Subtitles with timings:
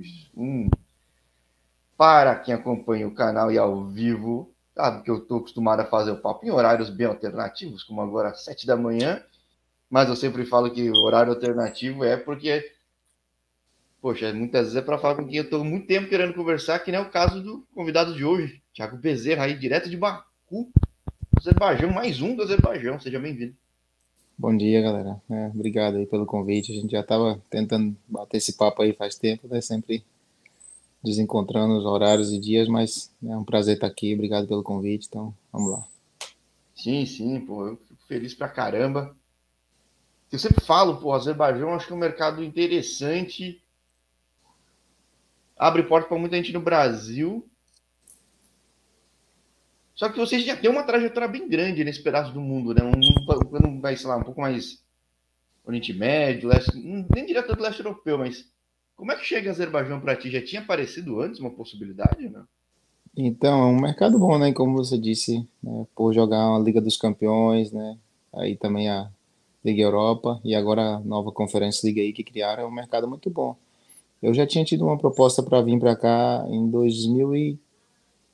[0.00, 0.70] dois, um.
[1.96, 6.10] Para quem acompanha o canal e ao vivo, sabe que eu estou acostumado a fazer
[6.10, 9.22] o papo em horários bem alternativos, como agora às sete da manhã,
[9.88, 12.72] mas eu sempre falo que horário alternativo é porque,
[14.00, 16.90] poxa, muitas vezes é para falar com quem eu estou muito tempo querendo conversar, que
[16.90, 20.70] nem é o caso do convidado de hoje, Thiago Bezerra, aí direto de Baku,
[21.38, 23.54] Azerbaijão, mais um do Azerbaijão, seja bem-vindo.
[24.40, 25.20] Bom dia, galera.
[25.28, 26.72] É, obrigado aí pelo convite.
[26.72, 29.60] A gente já estava tentando bater esse papo aí faz tempo, né?
[29.60, 30.02] Sempre
[31.04, 34.14] desencontrando os horários e dias, mas é um prazer estar aqui.
[34.14, 35.06] Obrigado pelo convite.
[35.06, 35.86] Então, vamos lá.
[36.74, 39.14] Sim, sim, pô, eu fico feliz pra caramba.
[40.32, 43.62] Eu sempre falo, pô, Azerbaijão acho que é um mercado interessante.
[45.54, 47.46] Abre porta para muita gente no Brasil.
[50.00, 52.80] Só que vocês já têm uma trajetória bem grande nesse pedaço do mundo, né?
[52.82, 54.82] Um, um, vai, sei lá, um pouco mais
[55.62, 58.46] Oriente Médio, leste, nem direto do leste europeu, mas
[58.96, 60.30] como é que chega Azerbaijão para ti?
[60.30, 62.42] Já tinha aparecido antes uma possibilidade, né?
[63.14, 64.54] Então, é um mercado bom, né?
[64.54, 65.86] Como você disse, né?
[65.94, 67.98] por jogar uma Liga dos Campeões, né?
[68.32, 69.10] Aí também a
[69.62, 73.28] Liga Europa e agora a nova Conferência Liga aí que criaram, é um mercado muito
[73.28, 73.54] bom.
[74.22, 77.58] Eu já tinha tido uma proposta para vir para cá em 2000 e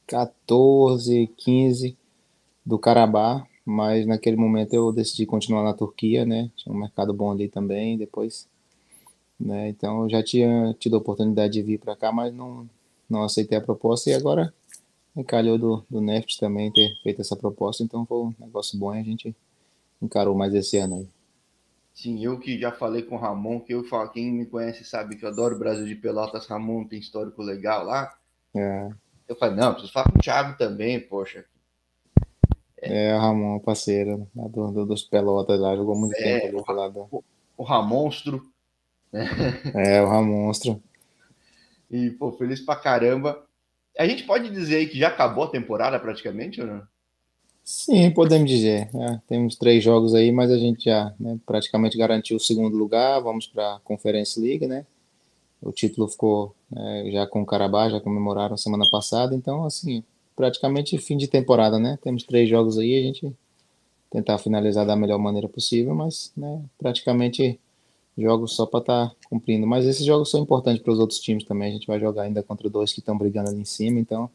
[0.07, 1.97] 14, 15
[2.65, 6.51] do Carabá, mas naquele momento eu decidi continuar na Turquia, né?
[6.57, 8.49] Tinha um mercado bom ali também, depois,
[9.39, 9.69] né?
[9.69, 12.69] Então eu já tinha tido a oportunidade de vir para cá, mas não,
[13.09, 14.55] não aceitei a proposta e agora
[15.27, 19.01] calhou do, do Neft também ter feito essa proposta, então foi um negócio bom e
[19.01, 19.35] a gente
[20.01, 21.09] encarou mais esse ano aí.
[21.95, 25.17] Sim, eu que já falei com o Ramon, que eu falo, quem me conhece sabe
[25.17, 28.15] que eu adoro o Brasil de Pelotas, Ramon tem histórico legal lá.
[28.55, 28.91] É.
[29.29, 31.45] Eu falei, não, preciso falar com o Thiago também, poxa.
[32.81, 36.73] É, é o Ramon, parceiro, lá do, do, dos Pelotas lá, jogou muito é, tempo
[36.73, 36.89] lá.
[36.89, 37.25] O,
[37.57, 38.43] o Ramonstro.
[39.13, 39.27] Né?
[39.75, 40.83] É, o Ramonstro.
[41.91, 43.45] E, pô, feliz pra caramba.
[43.99, 46.83] A gente pode dizer aí que já acabou a temporada praticamente, ou não?
[47.65, 48.89] Sim, podemos dizer.
[48.95, 53.21] É, temos três jogos aí, mas a gente já né, praticamente garantiu o segundo lugar.
[53.21, 54.87] Vamos para a Conferência League, né?
[55.61, 60.99] O título ficou é, já com o Carabá, já comemoraram semana passada, então, assim, praticamente
[60.99, 61.99] fim de temporada, né?
[62.03, 63.35] Temos três jogos aí, a gente
[64.11, 67.59] tentar finalizar da melhor maneira possível, mas, né, praticamente
[68.17, 69.67] jogos só para estar tá cumprindo.
[69.67, 71.69] Mas esses jogos são importantes para os outros times também.
[71.69, 74.31] A gente vai jogar ainda contra dois que estão brigando ali em cima, então,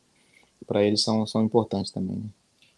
[0.68, 2.18] para eles são, são importantes também.
[2.18, 2.30] Né?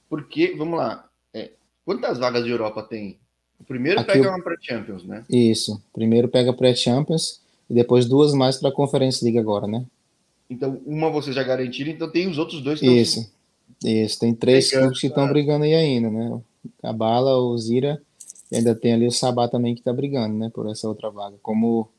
[0.10, 1.52] Porque, vamos lá, é,
[1.86, 3.18] quantas vagas de Europa tem?
[3.60, 5.26] O primeiro Aqui pega uma pré-Champions, né?
[5.30, 7.43] Isso, primeiro pega pré-Champions
[7.74, 9.84] e depois duas mais para a Conferência League agora, né?
[10.48, 13.92] Então, uma você já garantiu, então tem os outros dois que Isso, estão...
[13.92, 14.20] isso.
[14.20, 16.40] Tem três clubes que estão brigando aí ainda, né?
[16.84, 18.00] A Bala, o Zira,
[18.52, 20.52] e ainda tem ali o Sabá também que está brigando, né?
[20.54, 21.36] Por essa outra vaga.
[21.42, 21.90] Como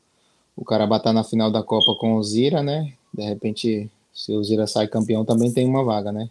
[0.55, 2.93] o Carabá tá na final da Copa com o Zira, né?
[3.13, 6.29] De repente, se o Zira sai campeão, também tem uma vaga, né?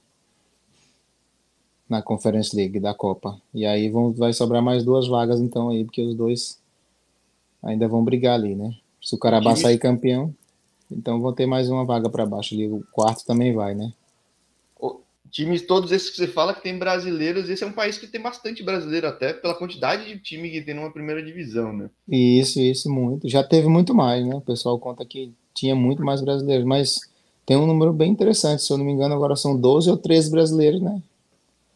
[1.86, 3.38] Na Conference League da Copa.
[3.52, 6.58] E aí vão, vai sobrar mais duas vagas, então, aí, porque os dois
[7.62, 8.74] ainda vão brigar ali, né?
[9.04, 10.34] Se o Carabá sair campeão,
[10.90, 12.66] então vão ter mais uma vaga para baixo ali.
[12.66, 13.92] O quarto também vai, né?
[15.34, 18.20] Times todos esses que você fala que tem brasileiros, esse é um país que tem
[18.20, 21.90] bastante brasileiro até pela quantidade de time que tem numa primeira divisão, né?
[22.08, 23.28] Isso, isso muito.
[23.28, 24.32] Já teve muito mais, né?
[24.32, 27.00] O pessoal conta que tinha muito mais brasileiros, mas
[27.44, 30.30] tem um número bem interessante, se eu não me engano, agora são 12 ou 13
[30.30, 31.02] brasileiros, né?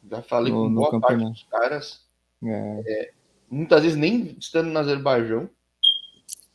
[0.08, 2.00] Já falei no, com boa parte dos caras.
[2.44, 2.82] É.
[2.86, 3.10] É,
[3.50, 5.50] muitas vezes nem estando no Azerbaijão,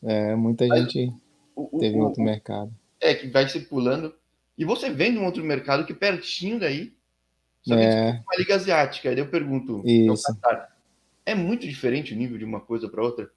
[0.04, 1.12] é, muita Mas, gente
[1.56, 2.72] o, teve o, outro o, mercado.
[3.00, 4.14] É, que vai circulando.
[4.56, 6.92] E você vem de um outro mercado que pertinho daí,
[7.62, 8.22] só é.
[8.26, 9.08] uma liga asiática.
[9.08, 10.26] Aí eu pergunto, Isso.
[11.24, 13.30] é muito diferente o nível de uma coisa para outra?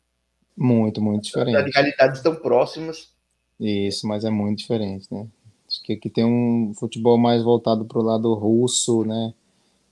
[0.55, 1.55] Muito, muito diferente.
[1.55, 3.11] As realidades estão próximas.
[3.59, 5.27] Isso, mas é muito diferente, né?
[5.67, 9.33] Acho que aqui tem um futebol mais voltado para o lado russo, né?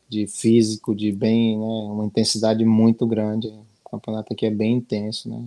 [0.07, 1.65] De físico, de bem, né?
[1.91, 3.47] Uma intensidade muito grande.
[3.83, 5.43] O campeonato aqui é bem intenso, né?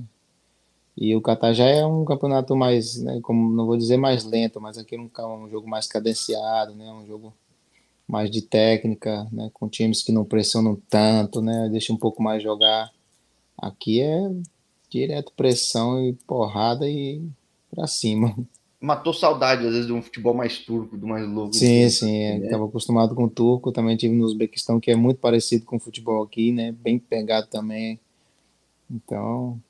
[1.01, 4.61] E o Catar já é um campeonato mais, né, como não vou dizer mais lento,
[4.61, 7.33] mas aqui é um, jogo mais cadenciado, né, um jogo
[8.07, 12.43] mais de técnica, né, com times que não pressionam tanto, né, deixa um pouco mais
[12.43, 12.91] jogar.
[13.57, 14.29] Aqui é
[14.91, 17.23] direto pressão e porrada e
[17.73, 18.37] para cima.
[18.81, 21.55] Matou saudade às vezes de um futebol mais turco, do mais louco.
[21.55, 22.69] Sim, assim, sim, estava né?
[22.69, 26.25] acostumado com o turco, também tive no Uzbequistão que é muito parecido com o futebol
[26.25, 28.01] aqui, né, bem pegado também.
[28.91, 29.61] Então,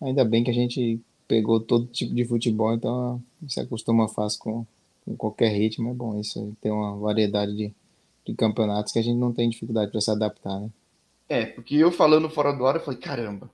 [0.00, 4.66] Ainda bem que a gente pegou todo tipo de futebol, então se acostuma fácil com,
[5.04, 5.90] com qualquer ritmo.
[5.90, 7.74] É bom isso, ter uma variedade de,
[8.26, 10.70] de campeonatos que a gente não tem dificuldade para se adaptar, né?
[11.28, 13.50] É, porque eu falando fora do ar, eu falei, caramba.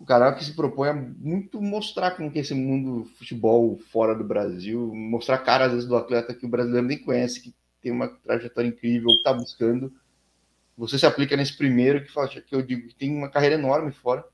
[0.00, 4.14] um canal que se propõe a muito mostrar como que é esse mundo futebol fora
[4.14, 7.90] do Brasil, mostrar cara às vezes do atleta que o brasileiro nem conhece, que tem
[7.90, 9.92] uma trajetória incrível, que está buscando.
[10.76, 13.90] Você se aplica nesse primeiro que, fala, que eu digo que tem uma carreira enorme
[13.90, 14.24] fora.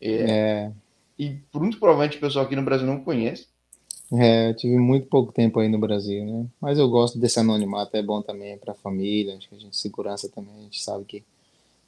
[0.00, 0.72] É, é.
[1.18, 3.46] E muito provavelmente o pessoal aqui no Brasil não conhece.
[4.12, 6.46] É, eu tive muito pouco tempo aí no Brasil, né?
[6.60, 9.76] Mas eu gosto desse anonimato, é bom também para a família, acho que a gente
[9.76, 11.22] segurança também, a gente sabe que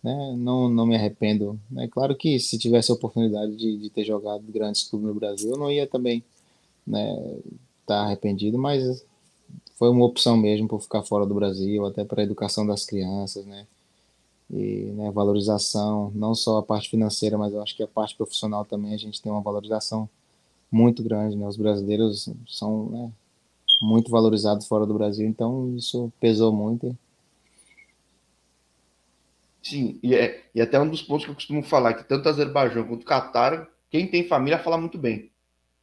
[0.02, 1.58] né, não, não me arrependo.
[1.78, 5.50] É claro que se tivesse a oportunidade de, de ter jogado grandes clubes no Brasil,
[5.50, 6.22] eu não ia também
[6.86, 7.10] né,
[7.80, 9.04] estar tá arrependido, mas
[9.76, 13.46] foi uma opção mesmo por ficar fora do Brasil, até para a educação das crianças,
[13.46, 13.66] né?
[14.52, 18.64] E né, valorização, não só a parte financeira, mas eu acho que a parte profissional
[18.64, 20.08] também a gente tem uma valorização
[20.70, 21.47] muito grande, né?
[21.47, 23.12] Os brasileiros são né,
[23.82, 26.97] muito valorizados fora do Brasil, então isso pesou muito.
[29.62, 32.87] Sim, e, é, e até um dos pontos que eu costumo falar, que tanto Azerbaijão
[32.87, 35.31] quanto Catar, quem tem família fala muito bem.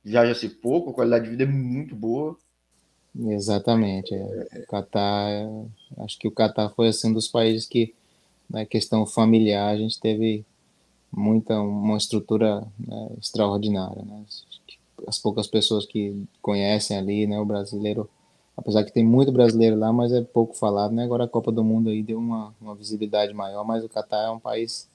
[0.04, 2.38] Viaja-se pouco, a qualidade de vida é muito boa.
[3.16, 4.14] Exatamente.
[4.14, 4.60] É.
[4.64, 5.48] O Catar,
[6.00, 7.94] acho que o Catar foi assim, um dos países que,
[8.50, 10.46] na questão familiar, a gente teve
[11.12, 14.04] muita uma estrutura né, extraordinária.
[14.04, 14.24] Né?
[15.08, 18.10] As poucas pessoas que conhecem ali, né, o brasileiro,
[18.56, 20.94] apesar que tem muito brasileiro lá, mas é pouco falado.
[20.94, 21.04] Né?
[21.04, 24.30] Agora a Copa do Mundo aí deu uma, uma visibilidade maior, mas o Catar é
[24.30, 24.88] um país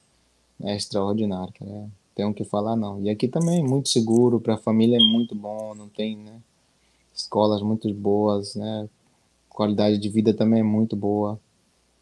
[0.59, 1.53] né, extraordinário.
[1.61, 1.89] Né?
[2.15, 3.01] Tem o que falar não.
[3.03, 6.41] E aqui também muito seguro para a família é muito bom, não tem, né?
[7.15, 8.89] Escolas muito boas, né?
[9.49, 11.41] Qualidade de vida também é muito boa.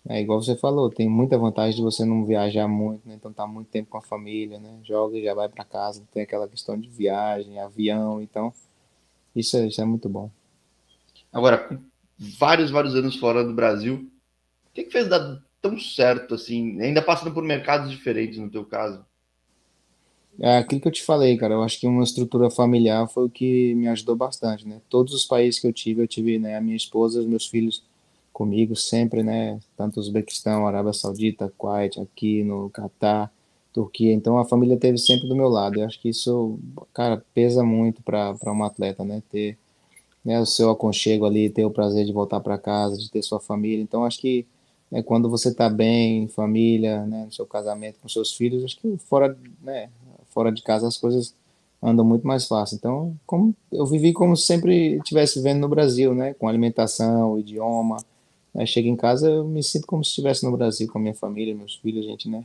[0.08, 3.14] É igual você falou, tem muita vantagem de você não viajar muito, né?
[3.14, 4.78] Então tá muito tempo com a família, né?
[4.82, 8.52] Joga e já vai para casa, não tem aquela questão de viagem, avião, então
[9.36, 10.30] isso é, isso é muito bom.
[11.32, 11.78] Agora, com
[12.18, 14.10] vários, vários anos fora do Brasil,
[14.66, 18.64] o que, que fez dar tão certo assim, ainda passando por mercados diferentes no teu
[18.64, 19.04] caso?
[20.38, 21.54] É aquilo que eu te falei, cara.
[21.54, 24.80] Eu acho que uma estrutura familiar foi o que me ajudou bastante, né?
[24.88, 27.84] Todos os países que eu tive, eu tive, né, a minha esposa, os meus filhos
[28.32, 29.58] comigo sempre, né?
[29.76, 33.32] Tanto Uzbequistão, Arábia Saudita, Kuwait, aqui no Catar,
[33.72, 34.12] Turquia.
[34.12, 35.80] Então a família teve sempre do meu lado.
[35.80, 36.58] Eu acho que isso,
[36.92, 39.22] cara, pesa muito para um atleta, né?
[39.30, 39.58] Ter
[40.24, 43.40] né, o seu aconchego ali, ter o prazer de voltar para casa, de ter sua
[43.40, 43.82] família.
[43.82, 44.46] Então acho que
[44.90, 48.96] né, quando você está bem, família, né, no seu casamento com seus filhos, acho que
[48.98, 49.88] fora, né,
[50.30, 51.34] fora de casa as coisas
[51.82, 52.76] andam muito mais fácil.
[52.76, 57.96] Então, como eu vivi como se sempre estivesse vivendo no Brasil, né, com alimentação, idioma.
[58.54, 61.14] Né, chego em casa, eu me sinto como se estivesse no Brasil com a minha
[61.14, 62.44] família, meus filhos, gente, né.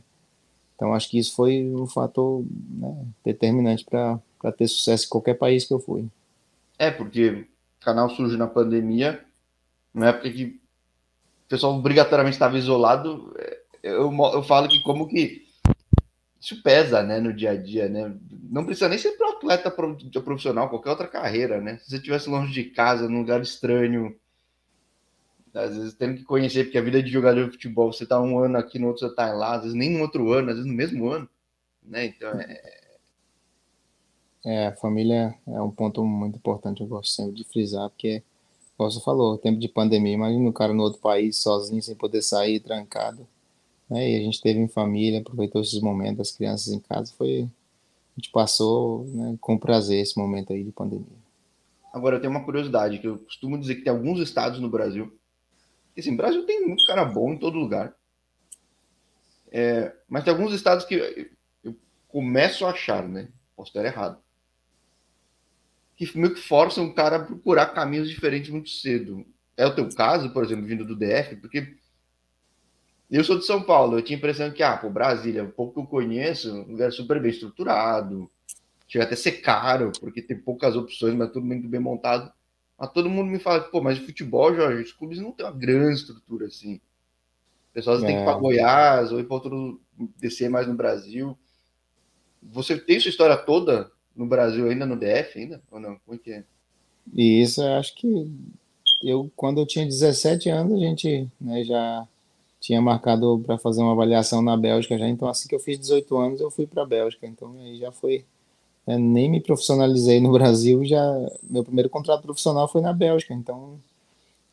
[0.74, 5.64] Então, acho que isso foi um fator né, determinante para ter sucesso em qualquer país
[5.64, 6.06] que eu fui.
[6.78, 7.46] É, porque o
[7.84, 9.24] canal surge na pandemia,
[9.94, 13.34] na época que o pessoal obrigatoriamente estava isolado.
[13.38, 15.46] É, eu, eu falo que como que
[16.38, 18.14] isso pesa, né, no dia a dia, né?
[18.50, 21.78] Não precisa nem ser para atleta profissional, qualquer outra carreira, né?
[21.78, 24.14] Se você estivesse longe de casa, num lugar estranho,
[25.56, 28.38] às vezes tendo que conhecer, porque a vida de jogador de futebol, você tá um
[28.38, 30.70] ano aqui, no outro você tá lá, às vezes nem no outro ano, às vezes
[30.70, 31.28] no mesmo ano,
[31.82, 32.06] né?
[32.06, 32.86] Então é.
[34.44, 38.22] É, a família é um ponto muito importante, eu gosto sempre de frisar, porque,
[38.76, 42.22] como você falou, tempo de pandemia, imagina o cara no outro país, sozinho, sem poder
[42.22, 43.26] sair, trancado
[43.88, 44.10] né?
[44.10, 48.20] E a gente teve em família, aproveitou esses momentos, as crianças em casa, foi a
[48.20, 51.26] gente passou né, com prazer esse momento aí de pandemia.
[51.92, 55.12] Agora eu tenho uma curiosidade que eu costumo dizer que tem alguns estados no Brasil,
[55.96, 57.96] que assim, Brasil tem muito cara bom em todo lugar,
[59.50, 60.94] é, mas tem alguns estados que
[61.64, 61.74] eu
[62.06, 63.30] começo a achar, né?
[63.56, 64.18] Posso estar errado.
[65.96, 69.24] Que meio que forçam o cara a procurar caminhos diferentes muito cedo.
[69.56, 71.74] É o teu caso, por exemplo, vindo do DF, porque
[73.10, 75.80] eu sou de São Paulo, eu tinha a impressão que, ah, pô, Brasília, pouco que
[75.80, 78.30] eu conheço, um lugar super bem estruturado,
[78.86, 82.30] chega até a ser caro, porque tem poucas opções, mas tudo muito bem montado.
[82.78, 86.00] Mas todo mundo me fala, pô, mas futebol, Jorge, os clubes não têm uma grande
[86.00, 86.80] estrutura assim.
[87.72, 88.06] Pessoas é.
[88.06, 89.80] têm que ir para Goiás ou ir para outro,
[90.18, 91.36] descer mais no Brasil.
[92.42, 95.62] Você tem sua história toda no Brasil ainda, no DF ainda?
[95.70, 95.98] Ou não?
[96.04, 96.44] Como é que é?
[97.14, 98.30] Isso, eu acho que
[99.02, 102.06] eu, quando eu tinha 17 anos, a gente né, já
[102.60, 106.16] tinha marcado para fazer uma avaliação na Bélgica já, então assim que eu fiz 18
[106.16, 108.24] anos eu fui para a Bélgica, então aí já foi,
[108.86, 111.02] né, nem me profissionalizei no Brasil, já
[111.42, 113.78] meu primeiro contrato profissional foi na Bélgica, então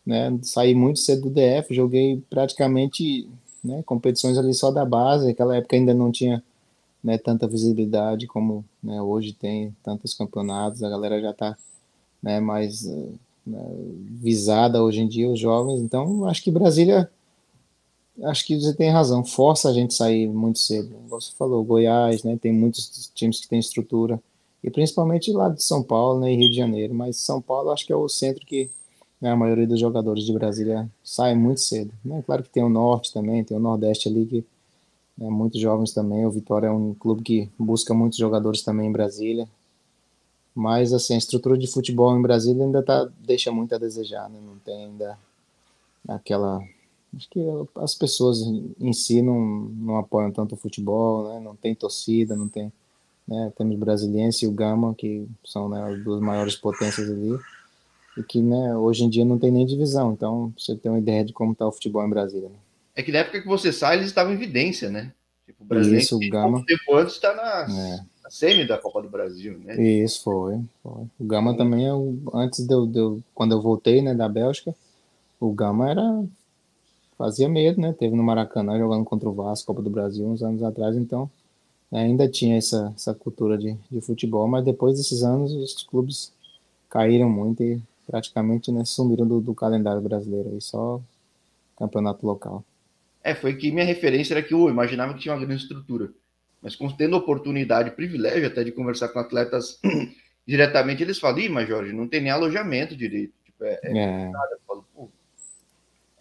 [0.05, 3.29] né, saí muito cedo do DF, joguei praticamente
[3.63, 6.43] né, competições ali só da base, naquela época ainda não tinha
[7.03, 11.57] né, tanta visibilidade como né, hoje tem, tantos campeonatos, a galera já está
[12.21, 12.85] né, mais
[13.45, 13.61] né,
[14.21, 17.09] visada hoje em dia, os jovens, então acho que Brasília
[18.21, 20.95] acho que você tem razão, força a gente sair muito cedo.
[21.07, 22.37] Você falou, Goiás, né?
[22.39, 24.21] Tem muitos times que têm estrutura.
[24.63, 26.93] E principalmente lá de São Paulo né, e Rio de Janeiro.
[26.93, 28.69] Mas São Paulo acho que é o centro que
[29.19, 31.91] né, a maioria dos jogadores de Brasília sai muito cedo.
[32.03, 32.23] Né?
[32.25, 34.45] Claro que tem o Norte também, tem o Nordeste ali que
[35.17, 36.25] né, muitos jovens também.
[36.25, 39.49] O Vitória é um clube que busca muitos jogadores também em Brasília.
[40.55, 44.39] Mas assim, a estrutura de futebol em Brasília ainda tá, deixa muito a desejar, né?
[44.45, 45.17] Não tem ainda
[46.07, 46.61] aquela
[47.15, 47.39] acho que
[47.75, 48.41] as pessoas
[48.79, 51.39] em si não, não apoiam tanto o futebol, né?
[51.39, 52.71] Não tem torcida, não tem,
[53.27, 53.51] né?
[53.57, 57.37] Temos Brasiliense e o Gama, que são né, as duas maiores potências ali,
[58.17, 60.13] e que, né, hoje em dia não tem nem divisão.
[60.13, 62.49] Então, você tem uma ideia de como está o futebol em Brasília.
[62.49, 62.55] Né?
[62.95, 65.11] É que na época que você sai, eles estavam em evidência, né?
[65.45, 66.63] Tipo, o Brasil Isso, o Gama.
[66.65, 67.99] tempo antes está na, é.
[68.23, 69.81] na semi da Copa do Brasil, né?
[69.81, 70.59] Isso, foi.
[70.81, 71.03] foi.
[71.19, 74.29] O Gama também, é o, antes de eu, de eu, quando eu voltei, né, da
[74.29, 74.75] Bélgica,
[75.39, 76.23] o Gama era
[77.17, 77.93] fazia medo, né?
[77.93, 81.29] Teve no Maracanã jogando contra o Vasco, Copa do Brasil, uns anos atrás, então
[81.91, 86.33] né, ainda tinha essa, essa cultura de, de futebol, mas depois desses anos os clubes
[86.89, 91.01] caíram muito e praticamente né, sumiram do, do calendário brasileiro, aí só
[91.77, 92.63] campeonato local.
[93.23, 96.09] É, foi que minha referência era que eu imaginava que tinha uma grande estrutura,
[96.61, 99.79] mas tendo oportunidade, privilégio até de conversar com atletas
[100.47, 103.33] diretamente, eles falam, Ih, mas Jorge, não tem nem alojamento direito.
[103.45, 104.27] Tipo, é, é, é.
[104.27, 104.85] Eu falo,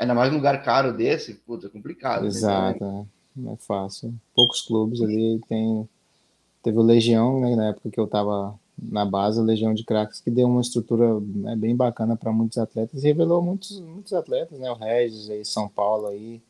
[0.03, 2.27] Ainda mais um lugar caro desse, puta, é complicado.
[2.27, 3.07] Exato, né?
[3.37, 4.13] não é fácil.
[4.35, 5.89] Poucos clubes ali tem.
[6.61, 10.21] Teve o Legião, né, na época que eu estava na base, o Legião de Craques,
[10.21, 14.59] que deu uma estrutura né, bem bacana para muitos atletas e revelou muitos, muitos atletas,
[14.59, 14.73] né?
[14.73, 16.43] O Regis aí, São Paulo aí,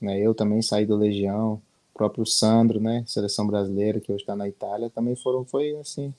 [0.00, 0.18] né?
[0.18, 1.62] Eu também saí do Legião,
[1.94, 3.04] o próprio Sandro, né?
[3.06, 6.12] Seleção brasileira, que hoje está na Itália, também foram, foi assim,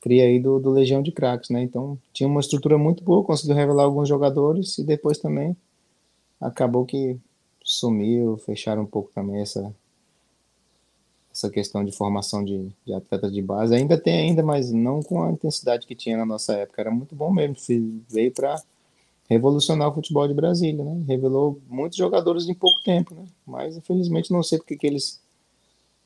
[0.00, 1.64] cria aí do, do Legião de Craques, né?
[1.64, 5.56] Então tinha uma estrutura muito boa, conseguiu revelar alguns jogadores e depois também
[6.42, 7.18] acabou que
[7.64, 9.74] sumiu, fecharam um pouco também essa
[11.32, 13.74] essa questão de formação de, de atletas de base.
[13.74, 16.82] Ainda tem ainda, mas não com a intensidade que tinha na nossa época.
[16.82, 17.56] Era muito bom mesmo.
[18.06, 18.62] Veio para
[19.30, 21.02] revolucionar o futebol de Brasília, né?
[21.08, 23.24] Revelou muitos jogadores em pouco tempo, né?
[23.46, 25.22] Mas infelizmente não sei porque que eles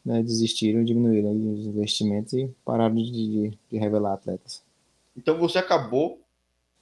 [0.04, 4.62] né, desistiram, diminuíram os investimentos e pararam de, de, de revelar atletas.
[5.16, 6.20] Então você acabou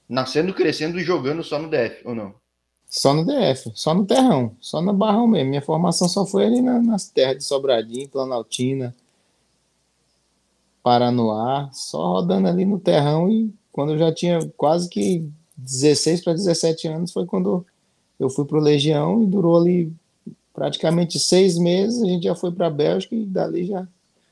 [0.07, 2.35] nascendo, crescendo e jogando só no DF, ou não?
[2.89, 5.49] Só no DF, só no terrão, só no barrão mesmo.
[5.49, 8.95] Minha formação só foi ali na, nas terras de Sobradinho, Planaltina,
[10.81, 16.33] Paranoá, só rodando ali no terrão e quando eu já tinha quase que 16 para
[16.33, 17.65] 17 anos foi quando
[18.19, 19.91] eu fui para o Legião e durou ali
[20.53, 23.85] praticamente seis meses, a gente já foi para a Bélgica e dali já.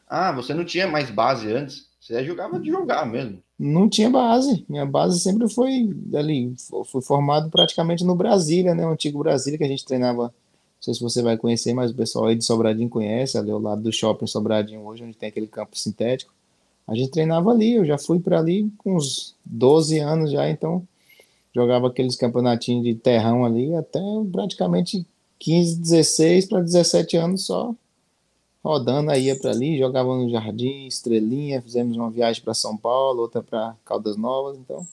[0.07, 1.88] Ah, você não tinha mais base antes?
[2.00, 4.65] Você jogava de jogar mesmo não tinha base.
[4.67, 6.53] Minha base sempre foi ali.
[6.86, 8.86] Fui formado praticamente no Brasília, né?
[8.86, 10.24] O antigo Brasília que a gente treinava.
[10.24, 10.31] Não
[10.81, 13.81] sei se você vai conhecer, mas o pessoal aí de Sobradinho conhece, ali ao lado
[13.81, 16.33] do shopping Sobradinho hoje, onde tem aquele campo sintético.
[16.86, 20.86] A gente treinava ali, eu já fui para ali com uns 12 anos já, então
[21.55, 25.05] jogava aqueles campeonatinhos de terrão ali até praticamente
[25.39, 27.74] 15, 16 para 17 anos só
[28.63, 33.22] rodando, aí ia para ali, jogava no Jardim, Estrelinha, fizemos uma viagem para São Paulo,
[33.22, 34.88] outra para Caldas Novas, então.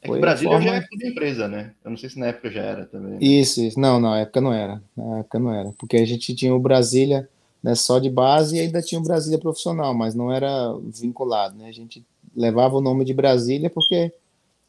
[0.00, 0.68] É que Brasília forma...
[0.68, 1.72] já é tudo empresa, né?
[1.84, 3.14] Eu não sei se na época já era também.
[3.14, 3.18] Né?
[3.20, 3.80] Isso, isso.
[3.80, 4.80] Não, não, na época não era.
[4.96, 5.72] Na época não era.
[5.76, 7.28] Porque a gente tinha o Brasília
[7.60, 11.68] né, só de base e ainda tinha o Brasília profissional, mas não era vinculado, né?
[11.68, 12.04] A gente
[12.36, 14.12] levava o nome de Brasília porque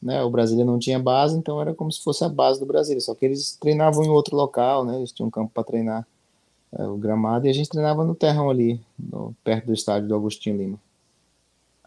[0.02, 3.02] né, o Brasília não tinha base, então era como se fosse a base do Brasília,
[3.02, 4.98] só que eles treinavam em outro local, né?
[4.98, 6.08] Eles tinham um campo para treinar
[6.72, 10.58] o gramado, e a gente treinava no terrão ali, no, perto do estádio do Agostinho
[10.58, 10.80] Lima.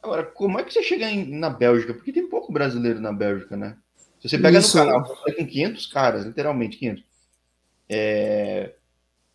[0.03, 1.95] Agora, como é que você chega em, na Bélgica?
[1.95, 3.77] Porque tem pouco brasileiro na Bélgica, né?
[4.21, 4.77] Se você pega Isso.
[4.77, 7.05] no canal, foi com 500 caras, literalmente 500.
[7.89, 8.73] É...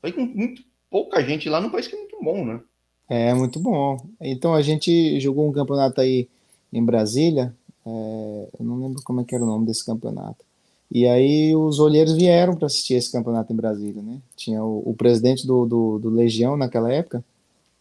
[0.01, 2.61] Foi com muito pouca gente lá no país que é muito bom, né?
[3.09, 3.97] É, muito bom.
[4.19, 6.27] Então a gente jogou um campeonato aí
[6.71, 8.49] em Brasília, é...
[8.59, 10.46] eu não lembro como é que era o nome desse campeonato.
[10.89, 14.21] E aí os olheiros vieram para assistir esse campeonato em Brasília, né?
[14.35, 17.23] Tinha o, o presidente do, do, do, Legião naquela época,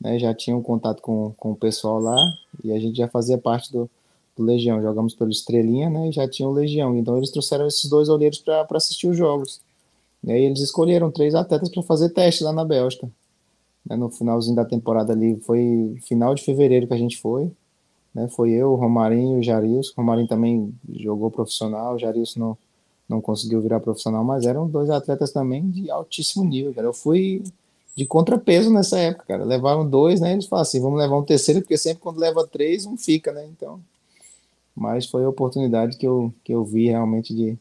[0.00, 0.18] né?
[0.18, 2.16] Já tinha um contato com, com o pessoal lá
[2.64, 3.88] e a gente já fazia parte do,
[4.36, 4.82] do Legião.
[4.82, 6.08] Jogamos pelo Estrelinha, né?
[6.08, 6.96] E já tinha o Legião.
[6.96, 9.60] Então eles trouxeram esses dois olheiros para assistir os jogos.
[10.24, 13.08] E aí eles escolheram três atletas para fazer teste lá na Bélgica.
[13.88, 13.94] Né?
[13.94, 17.52] No finalzinho da temporada ali, foi final de fevereiro que a gente foi.
[18.12, 18.26] Né?
[18.28, 19.92] Foi eu, o Romarinho e o Jarilson.
[19.92, 22.58] O Romarinho também jogou profissional, o Jarilson não
[23.08, 26.88] não conseguiu virar profissional, mas eram dois atletas também de altíssimo nível, cara.
[26.88, 27.42] Eu fui
[27.96, 29.44] de contrapeso nessa época, cara.
[29.44, 30.32] Levaram dois, né?
[30.32, 33.46] Eles falaram assim, vamos levar um terceiro, porque sempre quando leva três, um fica, né?
[33.46, 33.80] Então,
[34.74, 37.56] mas foi a oportunidade que eu, que eu vi realmente de,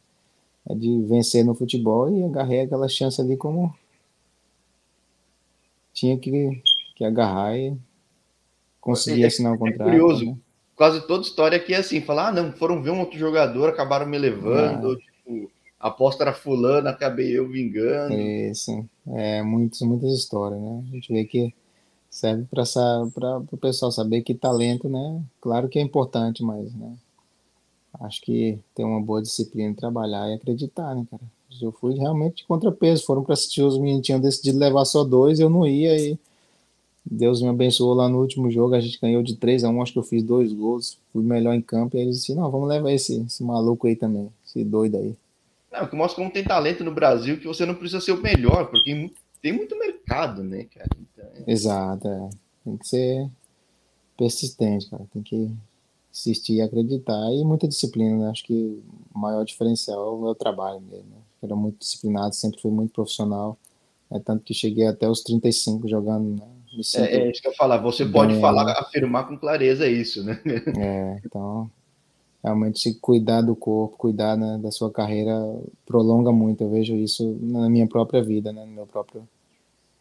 [0.68, 3.74] é de vencer no futebol e agarrei aquela chance ali como
[5.94, 6.62] tinha que,
[6.96, 7.78] que agarrar e
[8.82, 9.88] conseguir é, assinar o contrato.
[9.88, 10.38] É curioso, né?
[10.76, 14.06] quase toda história aqui é assim, falar, ah, não, foram ver um outro jogador, acabaram
[14.06, 15.15] me levando, ah.
[15.86, 18.12] A aposta era fulano, acabei eu vingando.
[18.16, 20.84] Isso, é, muitas, muitas histórias, né?
[20.90, 21.54] A gente vê que
[22.10, 25.22] serve para o pessoal saber que talento, né?
[25.40, 26.92] Claro que é importante, mas, né?
[28.02, 31.22] Acho que ter uma boa disciplina, trabalhar e acreditar, né, cara?
[31.62, 33.06] Eu fui realmente de contrapeso.
[33.06, 36.18] Foram para assistir os meninos, tinham decidido levar só dois, eu não ia e
[37.06, 39.94] Deus me abençoou lá no último jogo, a gente ganhou de 3 a 1 acho
[39.94, 42.92] que eu fiz dois gols, fui melhor em campo, e eles disseram, não, vamos levar
[42.92, 45.16] esse, esse maluco aí também, esse doido aí.
[45.80, 48.68] Não, que mostra como tem talento no Brasil, que você não precisa ser o melhor,
[48.70, 50.90] porque tem muito mercado, né, cara?
[51.00, 51.52] Então, é...
[51.52, 52.30] Exato, é.
[52.64, 53.30] Tem que ser
[54.18, 55.52] persistente, cara, tem que
[56.12, 58.30] insistir e acreditar, e muita disciplina, né?
[58.30, 58.82] acho que
[59.14, 61.18] o maior diferencial é o meu trabalho mesmo, né?
[61.44, 63.58] era muito disciplinado, sempre fui muito profissional,
[64.12, 66.48] é tanto que cheguei até os 35 jogando, né?
[66.96, 67.78] É, é, isso que eu falar.
[67.78, 70.42] Você pode falar, afirmar com clareza isso, né?
[70.78, 71.72] É, então
[72.46, 75.34] realmente se cuidar do corpo, cuidar né, da sua carreira
[75.84, 76.64] prolonga muito.
[76.64, 79.28] Eu vejo isso na minha própria vida, né, no meu próprio,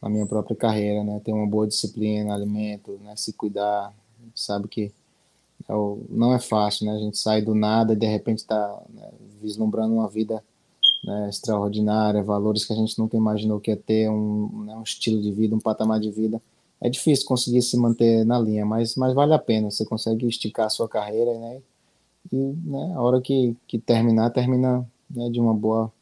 [0.03, 3.93] na minha própria carreira, né, ter uma boa disciplina, alimento, né, se cuidar,
[4.35, 4.93] sabe que
[5.69, 5.73] é
[6.11, 9.09] não é fácil, né, a gente sai do nada e de repente está né,
[9.41, 10.45] vislumbrando uma vida
[11.03, 15.23] né, extraordinária, valores que a gente nunca imaginou que ia ter, um, né, um estilo
[15.23, 16.43] de vida, um patamar de vida
[16.85, 19.71] é difícil conseguir se manter na linha, mas, mas vale a pena.
[19.71, 21.63] Você consegue esticar a sua carreira, né?
[22.33, 25.93] E né, a hora que, que terminar, termina né, de uma boa,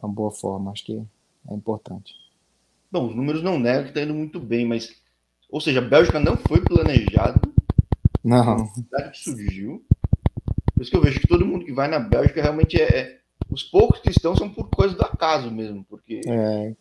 [0.00, 0.70] uma boa forma.
[0.70, 1.02] Acho que
[1.48, 2.14] é importante.
[2.90, 4.94] Bom, os números não negam que está indo muito bem, mas.
[5.50, 7.40] Ou seja, a Bélgica não foi planejado.
[8.22, 8.68] Não.
[8.94, 9.84] A que surgiu.
[10.74, 12.98] Por isso que eu vejo que todo mundo que vai na Bélgica realmente é.
[12.98, 13.16] é
[13.48, 15.84] os poucos que estão são por coisa do acaso mesmo.
[15.84, 16.20] Porque.
[16.26, 16.74] É,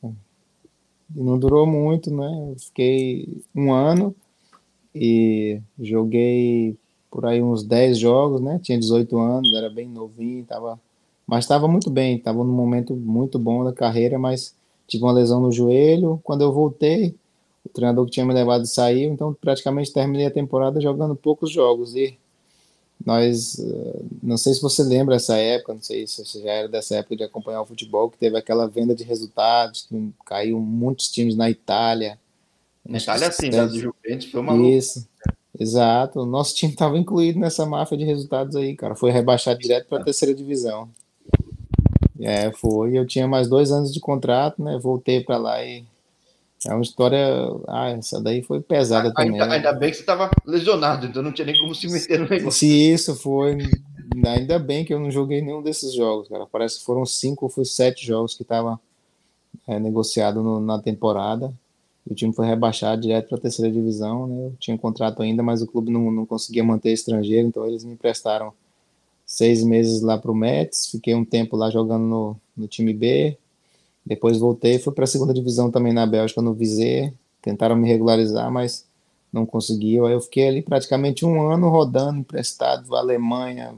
[1.10, 2.56] não durou muito, né?
[2.58, 4.16] fiquei um ano
[4.94, 6.78] e joguei
[7.16, 8.60] por aí uns 10 jogos, né?
[8.62, 10.78] Tinha 18 anos, era bem novinho, tava,
[11.26, 14.54] mas estava muito bem, estava num momento muito bom da carreira, mas
[14.86, 16.20] tive uma lesão no joelho.
[16.26, 17.16] Quando eu voltei,
[17.66, 21.96] o treinador que tinha me levado saiu, então praticamente terminei a temporada jogando poucos jogos
[21.96, 22.18] e
[23.06, 26.68] nós, eh, não sei se você lembra essa época, não sei se você já era
[26.68, 31.08] dessa época de acompanhar o futebol, que teve aquela venda de resultados, que caiu muitos
[31.08, 32.20] times na Itália.
[32.86, 35.08] Na Itália, sim, da Juventus foi uma Isso,
[35.60, 36.22] exato.
[36.22, 38.96] O nosso time estava incluído nessa máfia de resultados aí, cara.
[38.96, 40.90] Foi rebaixado direto para a terceira divisão.
[42.20, 42.98] É, foi.
[42.98, 44.78] Eu tinha mais dois anos de contrato, né?
[44.82, 45.84] Voltei para lá e
[46.66, 47.20] é uma história.
[47.68, 49.42] Ah, essa daí foi pesada ainda, também.
[49.42, 52.60] Ainda bem que você estava lesionado, então não tinha nem como se meter no negócio.
[52.60, 53.58] Se isso foi.
[54.26, 56.46] Ainda bem que eu não joguei nenhum desses jogos, cara.
[56.46, 58.80] Parece que foram cinco ou foi sete jogos que estava
[59.68, 61.54] é, negociado no, na temporada.
[62.08, 64.28] O time foi rebaixado direto para a terceira divisão.
[64.28, 64.46] Né?
[64.46, 67.84] Eu tinha um contrato ainda, mas o clube não, não conseguia manter estrangeiro, então eles
[67.84, 68.54] me emprestaram
[69.26, 70.90] seis meses lá para o Mets.
[70.92, 73.38] Fiquei um tempo lá jogando no, no time B.
[74.06, 77.12] Depois voltei, fui para a segunda divisão também na Bélgica, no Vizé.
[77.42, 78.86] Tentaram me regularizar, mas
[79.34, 80.06] não conseguiu.
[80.06, 83.74] Aí eu fiquei ali praticamente um ano rodando, emprestado, Alemanha,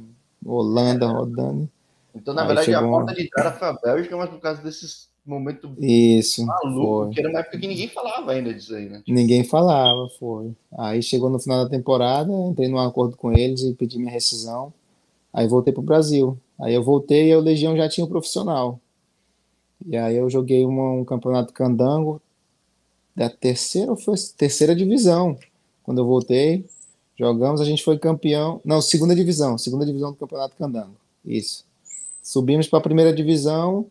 [0.46, 1.70] Holanda, rodando.
[2.14, 2.96] Então, na aí verdade, chegou...
[2.96, 7.20] a porta de entrada foi a Bélgica, mas por causa desses momentos Isso, malucos, que
[7.20, 9.04] era uma época que ninguém falava ainda disso aí, né?
[9.08, 10.52] Ninguém falava, foi.
[10.78, 14.74] Aí chegou no final da temporada, entrei num acordo com eles e pedi minha rescisão.
[15.34, 16.38] Aí voltei para o Brasil.
[16.60, 18.80] Aí eu voltei e o Legião já tinha o um profissional.
[19.86, 22.22] E aí eu joguei uma, um campeonato candango
[23.16, 25.38] da terceira foi terceira divisão.
[25.82, 26.66] Quando eu voltei,
[27.18, 28.62] jogamos, a gente foi campeão.
[28.64, 30.96] Não, segunda divisão, segunda divisão do campeonato candango.
[31.26, 31.66] Isso.
[32.22, 33.88] Subimos para a primeira divisão.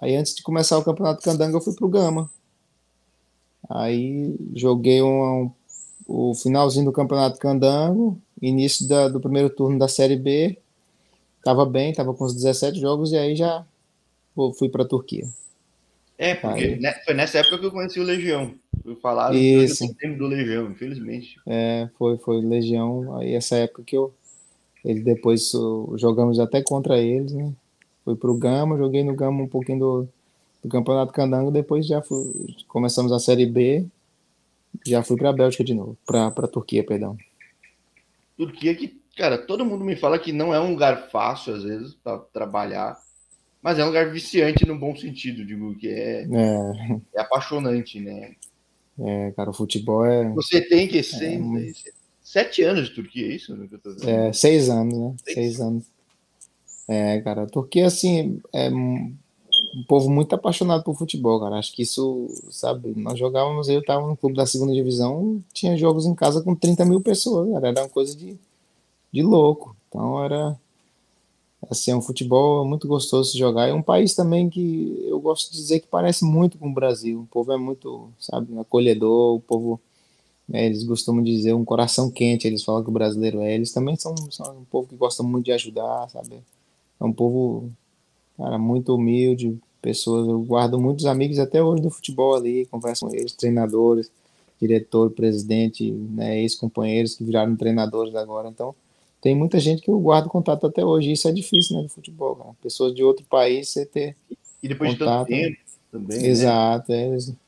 [0.00, 2.30] Aí antes de começar o campeonato candango, eu fui pro Gama.
[3.70, 5.50] Aí joguei um,
[6.06, 10.58] o finalzinho do campeonato candango, início da, do primeiro turno da Série B.
[11.42, 13.64] Tava bem, tava com os 17 jogos e aí já
[14.34, 15.26] fui para a Turquia.
[16.16, 16.94] É, porque Aí.
[17.04, 18.54] foi nessa época que eu conheci o Legião.
[18.82, 19.84] Fui falar Isso.
[20.16, 21.36] do Legião, infelizmente.
[21.46, 23.16] É, foi, foi Legião.
[23.18, 24.14] Aí essa época que eu.
[24.84, 25.50] Ele depois
[25.96, 27.52] jogamos até contra eles, né?
[28.04, 30.08] Fui pro Gama, joguei no Gama um pouquinho do,
[30.62, 33.86] do Campeonato Candango, depois já fui, começamos a Série B,
[34.86, 37.16] já fui para a Bélgica de novo, para a Turquia, perdão.
[38.36, 41.94] Turquia que, cara, todo mundo me fala que não é um lugar fácil às vezes
[41.94, 43.02] para trabalhar.
[43.62, 47.00] Mas é um lugar viciante no bom sentido, digo, que é, é.
[47.14, 48.34] é apaixonante, né?
[48.98, 50.28] É, cara, o futebol é.
[50.34, 51.40] Você tem que ser.
[51.40, 51.72] É,
[52.22, 53.56] sete anos de Turquia, é isso?
[54.02, 55.16] É, seis anos, né?
[55.24, 55.84] Seis, seis anos.
[56.86, 61.58] É, cara, a Turquia, assim, é um povo muito apaixonado por futebol, cara.
[61.58, 66.06] Acho que isso, sabe, nós jogávamos, eu tava no clube da segunda divisão, tinha jogos
[66.06, 67.68] em casa com 30 mil pessoas, cara.
[67.68, 68.38] Era uma coisa de,
[69.12, 69.76] de louco.
[69.88, 70.56] Então era,
[71.70, 73.68] assim, é um futebol muito gostoso de jogar.
[73.68, 77.20] É um país também que eu gosto de dizer que parece muito com o Brasil.
[77.20, 79.80] O povo é muito, sabe, acolhedor, o povo
[80.52, 83.54] é, eles costumam dizer um coração quente, eles falam que o brasileiro é.
[83.54, 86.42] Eles também são, são um povo que gosta muito de ajudar, sabe?
[87.04, 87.70] É um povo,
[88.38, 90.26] cara, muito humilde, pessoas.
[90.26, 94.10] Eu guardo muitos amigos até hoje do futebol ali, converso com eles, treinadores,
[94.58, 98.48] diretor, presidente, né, ex-companheiros que viraram treinadores agora.
[98.48, 98.74] Então,
[99.20, 101.12] tem muita gente que eu guardo contato até hoje.
[101.12, 102.50] Isso é difícil, né, do futebol, cara.
[102.62, 104.16] Pessoas de outro país, você ter.
[104.62, 105.58] E depois contato, de tanto tempo
[105.92, 106.18] também.
[106.20, 106.26] Né?
[106.28, 107.16] Exato, né?
[107.16, 107.44] é,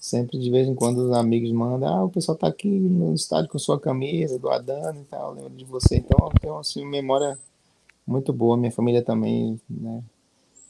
[0.00, 3.50] Sempre de vez em quando os amigos mandam, ah, o pessoal tá aqui no estádio
[3.50, 5.96] com sua camisa, do Adano e tal, lembro de você.
[5.96, 7.38] Então, eu tenho assim, memória
[8.06, 8.56] muito boa.
[8.56, 10.02] Minha família também, né?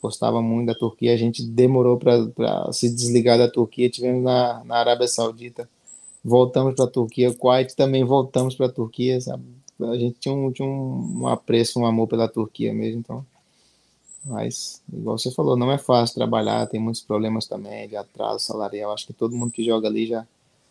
[0.01, 1.13] Gostava muito da Turquia.
[1.13, 3.89] A gente demorou para se desligar da Turquia.
[3.89, 5.69] Tivemos na, na Arábia Saudita,
[6.23, 7.33] voltamos para a Turquia.
[7.33, 9.43] Kuwait também voltamos para a Turquia, sabe?
[9.81, 13.25] A gente tinha um, tinha um apreço, um amor pela Turquia mesmo, então
[14.25, 18.91] mas, igual você falou, não é fácil trabalhar, tem muitos problemas também de atraso salarial.
[18.91, 20.25] Acho que todo mundo que joga ali já.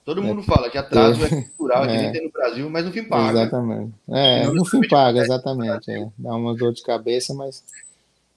[0.05, 1.87] Todo mundo fala que atraso é, é cultural, é.
[1.87, 3.41] que nem tem no Brasil, mas no fim paga.
[3.41, 3.95] Exatamente.
[4.09, 5.91] É, no fim paga, exatamente.
[5.91, 6.09] É.
[6.19, 7.65] Dá uma dor de cabeça, mas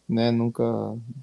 [0.07, 0.63] né, nunca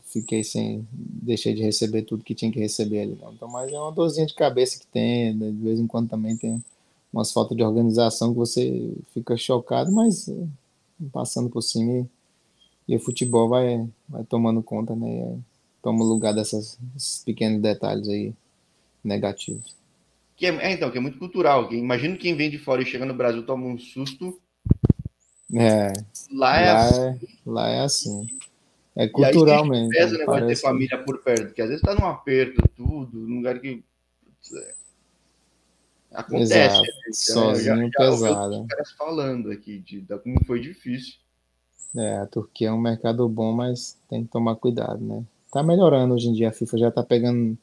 [0.05, 0.87] fiquei sem.
[0.93, 3.19] Deixei de receber tudo que tinha que receber ali.
[3.21, 3.33] Não.
[3.33, 6.37] Então, mas é uma dorzinha de cabeça que tem, né, de vez em quando também
[6.37, 6.63] tem
[7.13, 10.47] umas faltas de organização que você fica chocado, mas eh,
[11.13, 12.07] passando por cima e
[12.89, 15.39] e o futebol vai, vai tomando conta, né?
[15.83, 18.35] Toma lugar dessas, desses pequenos detalhes aí
[19.03, 19.75] negativos.
[20.37, 21.69] Que é, é, então, que é muito cultural.
[21.69, 24.41] Que, imagino quem vem de fora e chega no Brasil toma um susto.
[25.55, 25.93] É.
[26.33, 27.01] Lá é, lá assim.
[27.03, 28.27] É, lá é assim.
[28.97, 29.89] É cultural mesmo.
[29.89, 33.19] Pesa o negócio de ter família por perto, porque às vezes tá num aperto, tudo,
[33.19, 33.83] num lugar que.
[34.55, 34.75] É,
[36.13, 36.55] acontece.
[36.55, 36.83] Exato.
[36.83, 37.13] Né?
[37.13, 38.63] Sozinho já, já pesado.
[38.63, 41.15] Os caras falando aqui de, de como foi difícil.
[41.97, 45.25] É, a Turquia é um mercado bom, mas tem que tomar cuidado, né?
[45.53, 47.57] Tá melhorando hoje em dia, a FIFA já tá pegando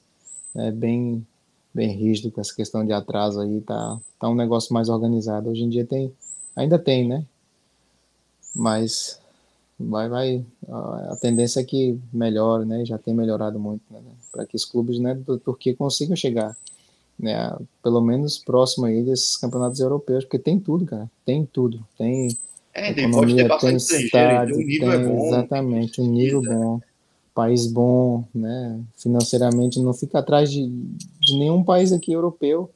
[0.55, 1.25] é, bem,
[1.73, 5.49] bem rígido com essa questão de atraso aí, tá, tá um negócio mais organizado.
[5.49, 6.13] Hoje em dia tem,
[6.55, 7.25] ainda tem, né?
[8.53, 9.19] Mas
[9.79, 12.85] vai, vai, a tendência é que melhore, né?
[12.85, 14.01] Já tem melhorado muito, né?
[14.31, 16.55] Para que os clubes, né, da Turquia consigam chegar,
[17.17, 17.55] né?
[17.81, 22.37] Pelo menos próximo aí desses campeonatos europeus, porque tem tudo, cara, tem tudo, tem
[22.73, 25.27] é, tem, pode ter bastante estrangeiro, o nível é tem, é bom.
[25.27, 26.81] Exatamente, um nível bom,
[27.33, 28.79] país bom, né?
[28.95, 32.69] Financeiramente não fica atrás de, de nenhum país aqui europeu,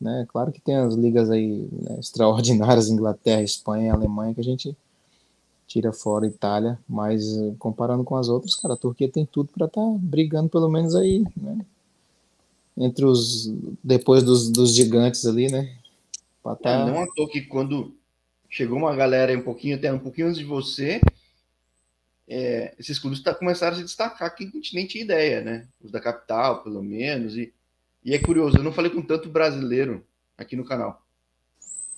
[0.00, 0.26] né?
[0.28, 4.76] Claro que tem as ligas aí né, extraordinárias, Inglaterra, Espanha, Alemanha, que a gente
[5.66, 7.22] tira fora Itália, mas
[7.58, 10.96] comparando com as outras, cara, a Turquia tem tudo para estar tá brigando pelo menos
[10.96, 11.64] aí, né?
[12.76, 13.52] Entre os
[13.84, 15.76] depois dos, dos gigantes ali, né?
[16.42, 16.70] Pra tá...
[16.70, 17.94] é, não à toa que quando
[18.48, 21.00] chegou uma galera um pouquinho, até um pouquinho antes de você,
[22.30, 25.66] é, esses clubes tá, começaram a se destacar que a gente nem tinha ideia, né?
[25.82, 27.36] Os da capital, pelo menos.
[27.36, 27.52] E,
[28.04, 30.04] e é curioso, eu não falei com tanto brasileiro
[30.38, 31.02] aqui no canal.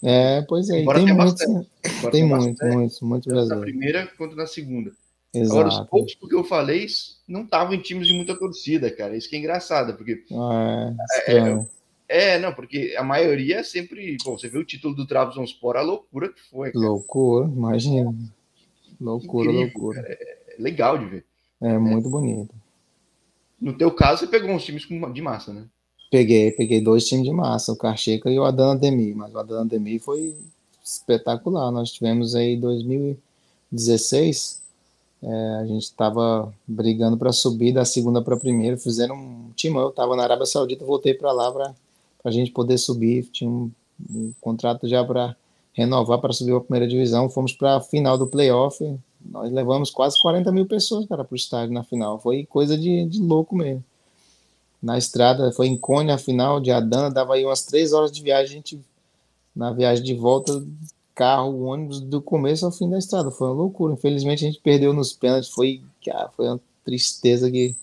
[0.03, 1.67] É, pois é, Embora tem muitos, né?
[2.11, 3.49] tem muitos, muitos, muitos brasileiros.
[3.51, 4.91] Na primeira quanto na segunda.
[5.35, 5.61] Exato.
[5.61, 6.87] Agora, os poucos que eu falei
[7.29, 9.17] não estavam em times de muita torcida, cara.
[9.17, 10.93] Isso que é engraçado, porque ah,
[11.27, 14.17] é, é, é, não, porque a maioria é sempre.
[14.25, 16.73] Bom, você viu o título do Trabzonspor, a loucura que foi.
[16.73, 16.85] Cara.
[16.85, 18.15] Loucura, imagina.
[19.03, 20.01] Loucura, Incrível, loucura.
[20.01, 21.25] É legal de ver.
[21.61, 22.55] É, é, muito bonito.
[23.61, 25.65] No teu caso, você pegou uns times de massa, né?
[26.11, 29.65] Peguei, peguei dois times de massa, o Carcheca e o Adana Demi, mas o Adana
[29.65, 30.37] Demi foi
[30.85, 31.71] espetacular.
[31.71, 34.61] Nós tivemos aí 2016,
[35.23, 39.77] é, a gente estava brigando para subir da segunda para a primeira, fizeram um time,
[39.77, 41.75] eu estava na Arábia Saudita, voltei para lá para
[42.23, 43.25] para a gente poder subir.
[43.25, 43.71] Tinha um,
[44.09, 45.37] um contrato já para
[45.73, 47.29] renovar para subir a primeira divisão.
[47.29, 48.79] Fomos para a final do playoff.
[49.25, 52.19] Nós levamos quase 40 mil pessoas, para o estádio na final.
[52.19, 53.85] Foi coisa de, de louco mesmo.
[54.83, 58.21] Na estrada, foi em Cone a final de Adana, dava aí umas três horas de
[58.21, 58.55] viagem.
[58.55, 58.81] A gente,
[59.55, 60.63] na viagem de volta,
[61.15, 63.31] carro, ônibus, do começo ao fim da estrada.
[63.31, 63.95] Foi uma loucura.
[63.95, 65.51] Infelizmente, a gente perdeu nos pênaltis.
[65.51, 67.77] Foi, cara, foi uma tristeza que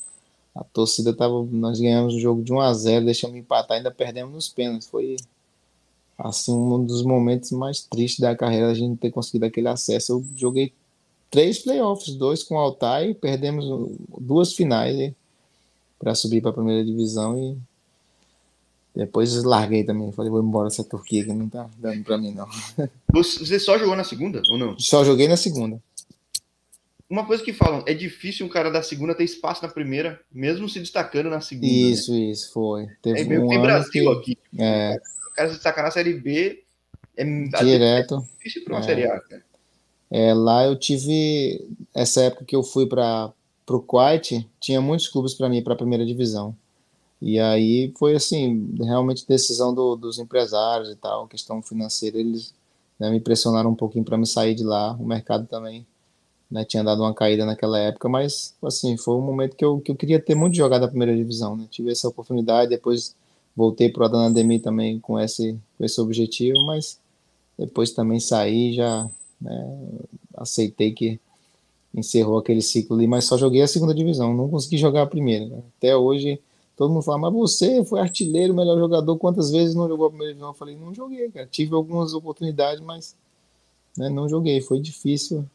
[0.54, 1.42] a torcida tava.
[1.50, 4.90] Nós ganhamos o jogo de 1 a 0 deixamos empatar, ainda perdemos nos pênaltis.
[4.90, 5.16] Foi
[6.20, 10.12] assim um dos momentos mais tristes da carreira a gente ter conseguido aquele acesso.
[10.12, 10.74] Eu joguei
[11.32, 13.66] três playoffs, dois com o Altai, perdemos
[14.20, 15.14] duas finais
[15.98, 17.58] para subir para a primeira divisão e
[18.96, 20.12] depois larguei também.
[20.12, 22.48] Falei, vou embora essa Turquia que não tá dando para mim não.
[23.14, 24.78] Você só jogou na segunda ou não?
[24.78, 25.82] Só joguei na segunda.
[27.10, 30.68] uma coisa que falam, é difícil um cara da segunda ter espaço na primeira, mesmo
[30.68, 31.68] se destacando na segunda.
[31.68, 32.20] Isso, né?
[32.20, 32.88] isso, foi.
[33.02, 34.20] Teve é meio um que Brasil que...
[34.20, 34.38] aqui.
[34.58, 35.00] É.
[35.40, 36.66] Cara se destacar na Série B
[37.16, 37.24] é
[37.64, 38.16] direto.
[38.16, 38.84] É difícil para uma é.
[38.84, 39.16] Série A.
[39.32, 39.42] Né?
[40.12, 43.32] É, lá eu tive, essa época que eu fui para
[43.70, 46.54] o Kuwait, tinha muitos clubes para mim para a primeira divisão.
[47.22, 52.54] E aí foi assim, realmente decisão do, dos empresários e tal, questão financeira, eles
[53.00, 54.92] né, me pressionaram um pouquinho para me sair de lá.
[55.00, 55.88] O mercado também
[56.52, 59.90] né, tinha dado uma caída naquela época, mas assim, foi um momento que eu, que
[59.90, 61.66] eu queria ter muito jogado a primeira divisão, né?
[61.72, 63.16] Tive essa oportunidade, depois
[63.60, 66.98] voltei para o Adanademi também com esse, com esse objetivo, mas
[67.58, 69.10] depois também saí, já
[69.42, 69.80] né,
[70.34, 71.20] aceitei que
[71.94, 75.46] encerrou aquele ciclo ali, mas só joguei a segunda divisão, não consegui jogar a primeira.
[75.46, 75.62] Né?
[75.78, 76.40] Até hoje,
[76.78, 80.34] todo mundo fala, mas você foi artilheiro, melhor jogador, quantas vezes não jogou a primeira
[80.34, 80.52] divisão?
[80.52, 81.46] Eu falei, não joguei, cara.
[81.46, 83.14] Tive algumas oportunidades, mas
[83.98, 84.62] né, não joguei.
[84.62, 85.46] Foi difícil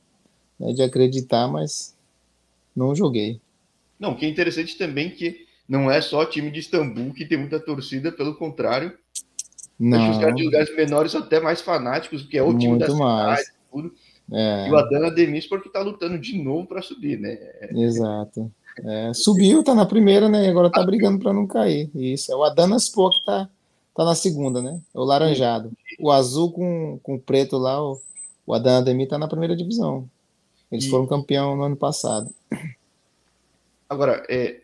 [0.61, 1.97] né, de acreditar, mas
[2.77, 3.40] não joguei.
[3.99, 7.38] Não, o que é interessante também que não é só time de Istambul que tem
[7.38, 8.92] muita torcida, pelo contrário.
[9.79, 9.98] Não.
[9.98, 12.68] Acho que os caras de lugares menores são até mais fanáticos, porque é o time
[12.68, 13.40] Muito da mais.
[13.40, 13.94] cidade, tudo.
[14.33, 17.38] É, E o Adana Denis porque tá lutando de novo para subir, né?
[17.72, 18.50] exato.
[18.83, 20.46] É, subiu, tá na primeira, né?
[20.46, 21.90] e Agora tá brigando para não cair.
[21.94, 23.48] Isso, é o Adanaspor que tá,
[23.94, 24.81] tá na segunda, né?
[24.94, 25.70] É o laranjado.
[26.00, 28.00] O azul com, com o preto lá, o,
[28.46, 30.09] o Adana Demi tá na primeira divisão.
[30.72, 32.29] Eles foram campeão no ano passado.
[33.88, 34.63] Agora, é...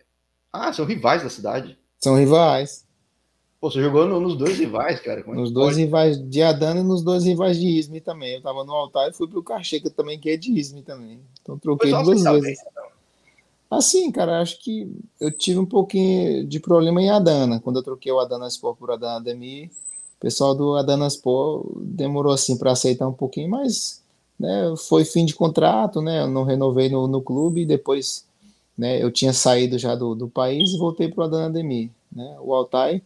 [0.53, 1.77] ah, são rivais da cidade.
[1.99, 2.85] São rivais.
[3.61, 5.23] Pô, você jogou no- nos dois rivais, cara.
[5.23, 5.85] Como é Nos dois pode?
[5.85, 8.35] rivais de Adana e nos dois rivais de Isme também.
[8.37, 11.21] Eu tava no altar e fui pro Cacheca também, que é de Isme também.
[11.43, 12.59] Então troquei duas você tá vezes.
[13.71, 17.61] Assim, cara, acho que eu tive um pouquinho de problema em Adana.
[17.61, 22.33] Quando eu troquei o Adana Sport por Adana Demi, o pessoal do Adana Sport demorou
[22.33, 24.03] assim para aceitar um pouquinho, mas
[24.39, 26.23] né, foi fim de contrato, né?
[26.23, 28.25] Eu não renovei no, no clube e depois
[28.81, 31.93] né, eu tinha saído já do, do país e voltei para o Adana Demi.
[32.11, 32.35] Né?
[32.41, 33.03] O Altai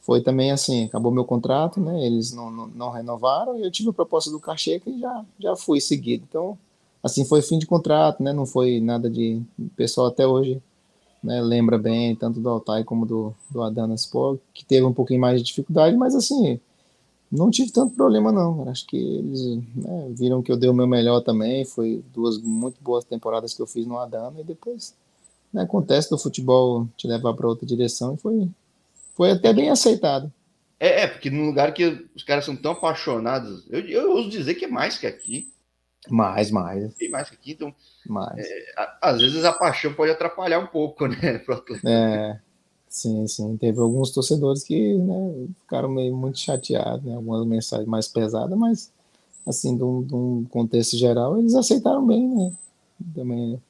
[0.00, 2.02] foi também assim, acabou meu contrato, né?
[2.02, 5.54] Eles não, não, não renovaram e eu tive a proposta do Cacheca e já, já
[5.54, 6.24] fui seguido.
[6.26, 6.56] Então,
[7.02, 8.32] assim, foi fim de contrato, né?
[8.32, 9.42] Não foi nada de.
[9.58, 10.62] O pessoal até hoje
[11.22, 15.20] né, lembra bem, tanto do Altai como do, do Adana Sport, que teve um pouquinho
[15.20, 16.58] mais de dificuldade, mas assim,
[17.30, 18.66] não tive tanto problema, não.
[18.66, 21.66] Acho que eles né, viram que eu dei o meu melhor também.
[21.66, 24.94] Foi duas muito boas temporadas que eu fiz no Adana e depois
[25.52, 28.48] né, acontece do futebol te levar para outra direção e foi,
[29.14, 30.32] foi até bem aceitado.
[30.80, 34.54] É, é, porque num lugar que os caras são tão apaixonados, eu, eu ouso dizer
[34.54, 35.52] que é mais que aqui.
[36.08, 37.74] Mais, mais, Tem mais que aqui, então
[38.06, 38.46] mais.
[38.76, 41.88] a- às vezes a paixão pode atrapalhar um pouco, né, pro atleta.
[41.88, 42.38] É,
[42.88, 43.56] sim, sim.
[43.56, 47.14] Teve alguns torcedores que né, ficaram meio muito chateados, né?
[47.14, 48.90] Algumas mensagens mais pesadas, mas
[49.46, 52.52] assim, de um contexto geral, eles aceitaram bem, né?
[53.14, 53.60] Também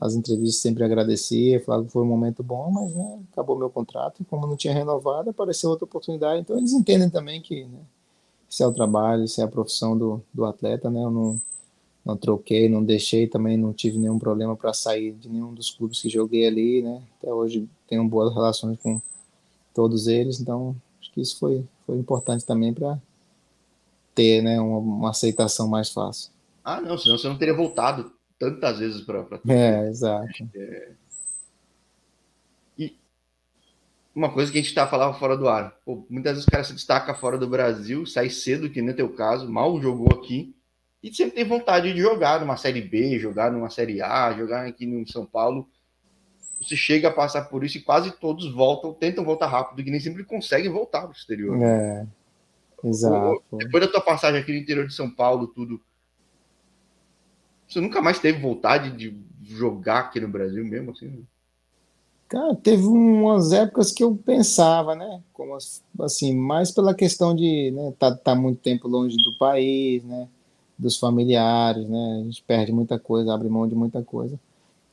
[0.00, 4.20] as entrevistas sempre agradecia, falavam que foi um momento bom, mas né, acabou meu contrato
[4.20, 6.40] e como não tinha renovado, apareceu outra oportunidade.
[6.40, 7.78] Então eles entendem também que né,
[8.48, 11.02] isso é o trabalho, isso é a profissão do, do atleta, né?
[11.02, 11.40] Eu não,
[12.04, 16.00] não troquei, não deixei, também não tive nenhum problema para sair de nenhum dos clubes
[16.00, 17.02] que joguei ali, né?
[17.18, 19.00] Até hoje tenho boas relações com
[19.74, 22.98] todos eles, então acho que isso foi, foi importante também para
[24.14, 26.30] ter, né, uma, uma aceitação mais fácil.
[26.62, 29.24] Ah, não, senão você não teria voltado tantas vezes para.
[29.48, 30.26] É, exato.
[34.14, 35.74] Uma coisa que a gente tá falando fora do ar.
[35.86, 38.94] Pô, muitas vezes o cara se destaca fora do Brasil, sai cedo, que nem é
[38.94, 40.54] teu caso, mal jogou aqui,
[41.02, 44.84] e sempre tem vontade de jogar numa Série B, jogar numa Série A, jogar aqui
[44.84, 45.66] no São Paulo.
[46.60, 49.98] Você chega a passar por isso e quase todos voltam, tentam voltar rápido, que nem
[49.98, 51.56] sempre conseguem voltar pro exterior.
[51.62, 52.06] É,
[52.84, 53.42] exato.
[53.52, 55.80] Depois da tua passagem aqui no interior de São Paulo, tudo.
[57.72, 61.26] Você nunca mais teve vontade de jogar aqui no Brasil mesmo, assim?
[62.28, 65.22] Cara, teve umas épocas que eu pensava, né?
[65.34, 70.02] Como as- assim, mais pela questão de né, tá, tá muito tempo longe do país,
[70.04, 70.28] né?
[70.78, 72.20] Dos familiares, né?
[72.22, 74.40] A gente perde muita coisa, abre mão de muita coisa.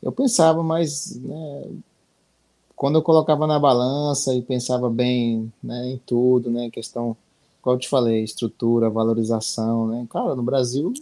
[0.04, 1.63] Eu pensava, mas né,
[2.76, 6.70] quando eu colocava na balança e pensava bem, né, em tudo, né?
[6.70, 7.15] Questão,
[7.62, 10.08] como eu te falei, estrutura, valorização, né?
[10.10, 10.94] Cara, no Brasil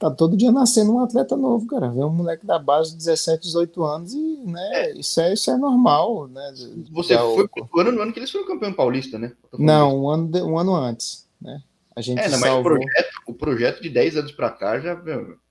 [0.00, 1.90] tá todo dia nascendo um atleta novo, cara.
[1.90, 5.56] Vem um moleque da base de 17, 18 anos e, né, isso é, isso é
[5.56, 6.54] normal, né?
[6.90, 9.32] Você o- foi pro ano no ano que eles foram campeão paulista, né?
[9.56, 11.62] Não, um ano, de- um ano antes, né?
[11.94, 12.62] A gente É, não, mas o salvou.
[12.72, 15.00] projeto, o projeto de 10 anos pra cá já.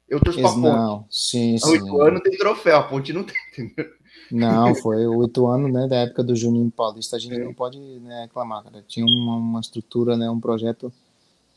[0.10, 0.62] Eu torço pra ponte.
[0.64, 3.36] Não, sim, Há oito anos tem troféu, a ponte não tem.
[3.54, 3.86] entendeu?
[4.32, 5.88] Não, foi oito anos, né?
[5.88, 7.44] Da época do Juninho Paulista, a gente É.
[7.44, 8.84] não pode né, reclamar, cara.
[8.88, 10.30] Tinha uma, uma estrutura, né?
[10.30, 10.92] Um projeto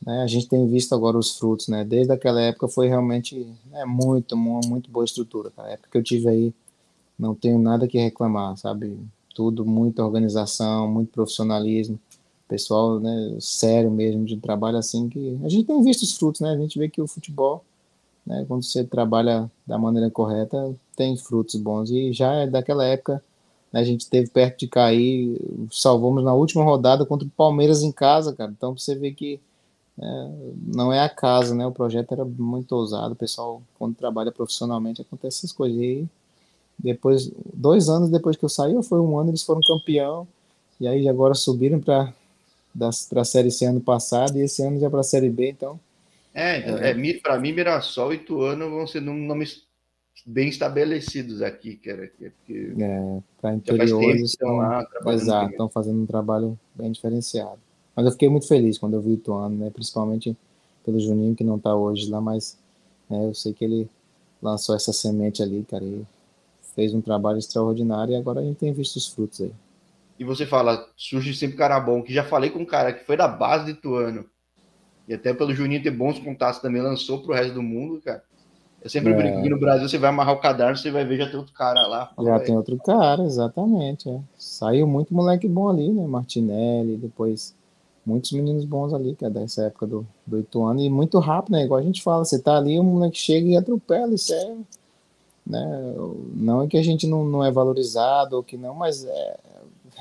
[0.05, 1.85] né, a gente tem visto agora os frutos, né?
[1.85, 5.53] Desde aquela época foi realmente né, muito, muito boa estrutura.
[5.57, 6.55] A época que eu tive aí,
[7.19, 8.99] não tenho nada que reclamar, sabe?
[9.35, 11.99] Tudo, muita organização, muito profissionalismo,
[12.49, 16.51] pessoal, né, sério mesmo de trabalho assim que a gente tem visto os frutos, né?
[16.51, 17.65] A gente vê que o futebol,
[18.27, 23.23] né, quando você trabalha da maneira correta, tem frutos bons e já é daquela época
[23.73, 27.93] né, a gente teve perto de cair, salvamos na última rodada contra o Palmeiras em
[27.93, 28.51] casa, cara.
[28.51, 29.41] Então você vê que
[30.03, 30.29] é,
[30.75, 31.65] não é a casa, né?
[31.65, 33.13] O projeto era muito ousado.
[33.13, 35.81] O pessoal, quando trabalha profissionalmente, acontece essas coisas.
[35.81, 36.09] E
[36.79, 40.27] depois, dois anos depois que eu saí, ou foi um ano, eles foram campeão.
[40.81, 42.13] E aí agora subiram para
[42.81, 45.79] a Série C ano passado e esse ano já para a Série B, então.
[46.35, 49.63] É, então, é, é para mim, Mirassol e Ituano vão ser nomes
[50.27, 52.11] bem estabelecidos aqui, cara.
[52.19, 57.61] Porque é, para interiores estão, lá, exato, estão fazendo um trabalho bem diferenciado.
[57.95, 59.71] Mas eu fiquei muito feliz quando eu vi o Ituano, né?
[59.71, 60.37] Principalmente
[60.85, 62.59] pelo Juninho, que não está hoje lá, mas
[63.09, 63.89] né, eu sei que ele
[64.43, 66.05] lançou essa semente ali, cara, e
[66.75, 69.53] fez um trabalho extraordinário e agora a gente tem visto os frutos aí.
[70.19, 73.17] E você fala, surge sempre cara bom, que já falei com um cara que foi
[73.17, 74.25] da base do Ituano,
[75.07, 78.23] e até pelo Juninho ter bons contatos também, lançou pro resto do mundo, cara.
[78.83, 79.17] Eu sempre é.
[79.17, 81.55] brinco que no Brasil você vai amarrar o cadarço, você vai ver já tem outro
[81.55, 82.13] cara lá.
[82.21, 84.09] Já tem outro cara, exatamente.
[84.09, 84.21] É.
[84.37, 86.05] Saiu muito moleque bom ali, né?
[86.05, 87.55] Martinelli, depois
[88.05, 91.65] muitos meninos bons ali, que é dessa época do, do Ituano, e muito rápido, né?
[91.65, 94.57] Igual a gente fala, você tá ali, o moleque chega e atropela, isso é.
[95.47, 95.95] Né?
[96.35, 99.37] Não é que a gente não, não é valorizado ou que não, mas é,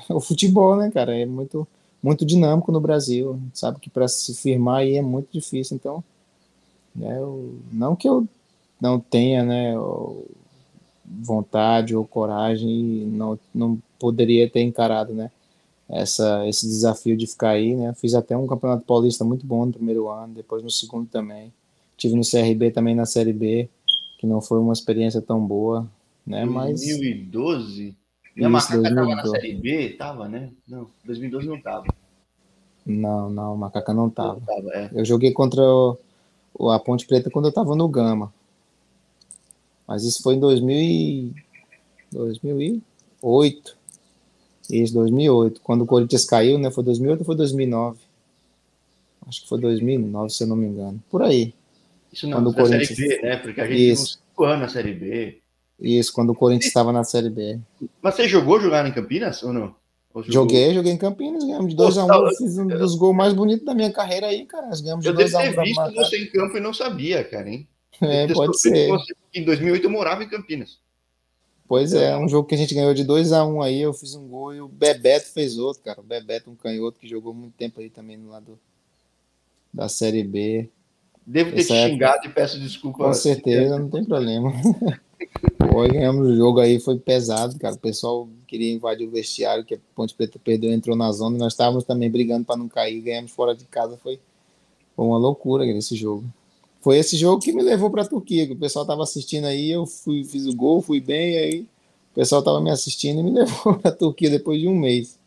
[0.10, 1.16] o futebol, né, cara?
[1.16, 1.66] É muito,
[2.02, 3.40] muito dinâmico no Brasil.
[3.54, 6.02] Sabe que para se firmar aí é muito difícil, então.
[6.94, 8.26] Né, eu, não que eu
[8.80, 9.74] não tenha né,
[11.06, 15.30] vontade ou coragem, não, não poderia ter encarado né,
[15.92, 17.76] essa, esse desafio de ficar aí.
[17.76, 17.92] Né?
[17.94, 21.52] Fiz até um campeonato paulista muito bom no primeiro ano, depois no segundo também.
[21.98, 23.68] Tive no CRB também na Série B,
[24.18, 25.86] que não foi uma experiência tão boa.
[26.26, 26.46] Né?
[26.46, 27.94] 2012?
[28.34, 29.90] E a Macaca estava na Série B?
[29.90, 30.50] Tava, né?
[30.66, 31.84] Não, 2012 não tava.
[32.86, 34.34] Não, não, Macaca não tava.
[34.34, 34.90] Não tava é.
[34.94, 35.62] Eu joguei contra
[36.54, 38.32] o, a Ponte Preta quando eu tava no Gama.
[39.86, 41.34] Mas isso foi em 2000 e...
[42.10, 43.81] 2008.
[44.70, 45.60] Isso, 2008.
[45.60, 46.70] Quando o Corinthians caiu, né?
[46.70, 47.98] Foi 2008 ou foi 2009?
[49.26, 51.02] Acho que foi 2009, se eu não me engano.
[51.10, 51.54] Por aí.
[52.12, 52.88] Isso não, quando o Corinthians...
[52.88, 53.36] Série B, né?
[53.36, 54.20] Porque a gente isso.
[54.38, 55.38] uns na Série B.
[55.80, 57.58] Isso, quando o Corinthians estava na Série B.
[58.00, 59.74] Mas você jogou jogar em Campinas ou não?
[60.14, 62.04] Ou joguei, joguei em Campinas, ganhamos de 2x1.
[62.04, 64.66] Um, tá, fiz um dos gols mais bonitos da minha carreira aí, cara.
[64.66, 65.14] Nós ganhamos de 2x1.
[65.14, 67.66] Eu devo ter visto você em campo e não sabia, cara, hein?
[68.00, 68.90] É, pode ser.
[69.34, 70.78] Em 2008 eu morava em Campinas.
[71.66, 73.94] Pois é, um jogo que a gente ganhou de 2 a 1 um aí, eu
[73.94, 76.00] fiz um gol e o Bebeto fez outro, cara.
[76.00, 78.58] O Bebeto, um canhoto que jogou muito tempo aí também no lado
[79.72, 80.68] da Série B.
[81.26, 82.28] Devo ter Essa te xingado época...
[82.28, 83.04] e peço desculpa.
[83.04, 84.52] Com certeza, não tem problema.
[85.56, 87.74] Pô, ganhamos o jogo aí, foi pesado, cara.
[87.74, 91.52] O pessoal queria invadir o vestiário, que a Ponte Preta perdeu, entrou na zona, nós
[91.52, 94.20] estávamos também brigando para não cair, ganhamos fora de casa, foi,
[94.94, 96.24] foi uma loucura esse jogo
[96.82, 99.70] foi esse jogo que me levou para a Turquia, que o pessoal estava assistindo aí,
[99.70, 101.60] eu fui, fiz o gol, fui bem, aí
[102.10, 105.18] o pessoal estava me assistindo e me levou para a Turquia depois de um mês.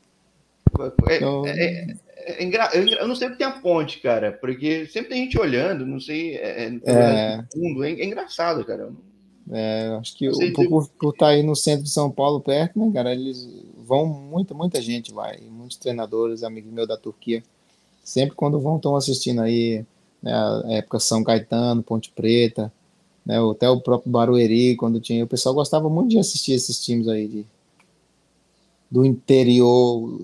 [1.08, 1.48] É, então...
[1.48, 3.02] é, é, é.
[3.02, 6.00] Eu não sei o que tem a ponte, cara, porque sempre tem gente olhando, não
[6.00, 7.46] sei, é, é, é.
[7.54, 8.92] fundo, é, engraçado, cara.
[9.52, 12.78] É, acho que por, por, por estar tá aí no centro de São Paulo, perto,
[12.80, 17.44] né, cara, eles vão, muita, muita gente vai, muitos treinadores, amigos meus da Turquia,
[18.04, 19.86] sempre quando vão estão assistindo aí
[20.26, 22.74] né, a época São Caetano, Ponte Preta,
[23.24, 27.08] né, até o próprio Barueri, quando tinha, o pessoal gostava muito de assistir esses times
[27.08, 27.46] aí de,
[28.90, 30.20] do interior,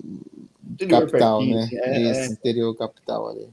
[0.68, 1.68] interior capital, né?
[1.72, 2.26] É, Isso, é.
[2.26, 3.48] interior capital ali.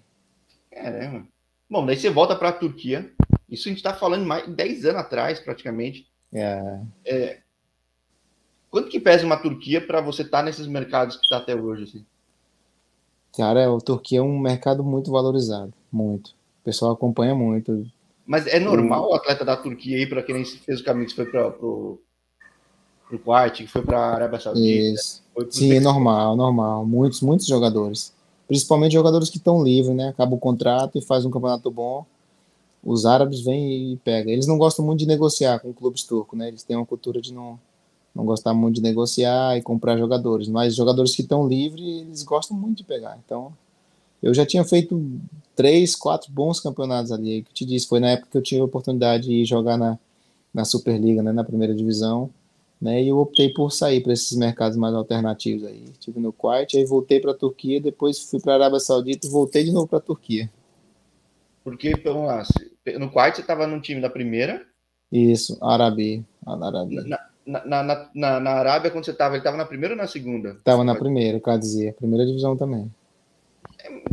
[0.71, 1.27] Caramba.
[1.69, 3.12] Bom, daí você volta para a Turquia.
[3.47, 6.07] Isso a gente está falando mais de 10 anos atrás, praticamente.
[6.33, 6.79] É.
[7.05, 7.39] é.
[8.71, 11.83] Quanto que pesa uma Turquia para você estar tá nesses mercados que está até hoje?
[11.83, 12.05] Assim?
[13.35, 16.38] Cara, a Turquia é um mercado muito valorizado, muito.
[16.62, 17.86] O pessoal acompanha muito.
[18.26, 21.26] Mas é normal o atleta da Turquia aí, para quem fez o caminho que foi
[21.26, 22.00] para pro,
[23.08, 24.93] pro Kuwait, que foi para a Arábia Saudita?
[24.93, 25.24] Isso.
[25.50, 26.86] Sim, é normal, normal.
[26.86, 28.13] Muitos, muitos jogadores.
[28.48, 30.10] Principalmente jogadores que estão livres, né?
[30.10, 32.06] Acaba o contrato e faz um campeonato bom.
[32.83, 34.31] Os árabes vêm e pegam.
[34.31, 36.48] Eles não gostam muito de negociar com clubes turcos, né?
[36.48, 37.60] Eles têm uma cultura de não,
[38.13, 40.48] não gostar muito de negociar e comprar jogadores.
[40.48, 43.19] Mas jogadores que estão livres, eles gostam muito de pegar.
[43.25, 43.54] Então,
[44.22, 45.02] eu já tinha feito
[45.56, 47.44] três, quatro bons campeonatos ali.
[47.44, 49.98] Que te disse, foi na época que eu tive a oportunidade de jogar na,
[50.54, 52.30] na Superliga, né, na primeira divisão.
[52.82, 55.84] Né, e eu optei por sair para esses mercados mais alternativos aí.
[55.92, 59.30] Estive no Kuwait, aí voltei para a Turquia, depois fui para a Arábia Saudita e
[59.30, 60.50] voltei de novo para a Turquia.
[61.62, 62.44] Porque, vamos lá,
[62.98, 64.65] no quarto você estava no time da primeira.
[65.12, 66.24] Isso, Arabi.
[66.46, 66.96] Arabi.
[66.96, 70.08] Na, na, na, na, na Arábia, quando você estava, ele estava na primeira ou na
[70.08, 70.52] segunda?
[70.52, 71.92] Estava na primeira, o cara dizia.
[71.94, 72.90] Primeira divisão também.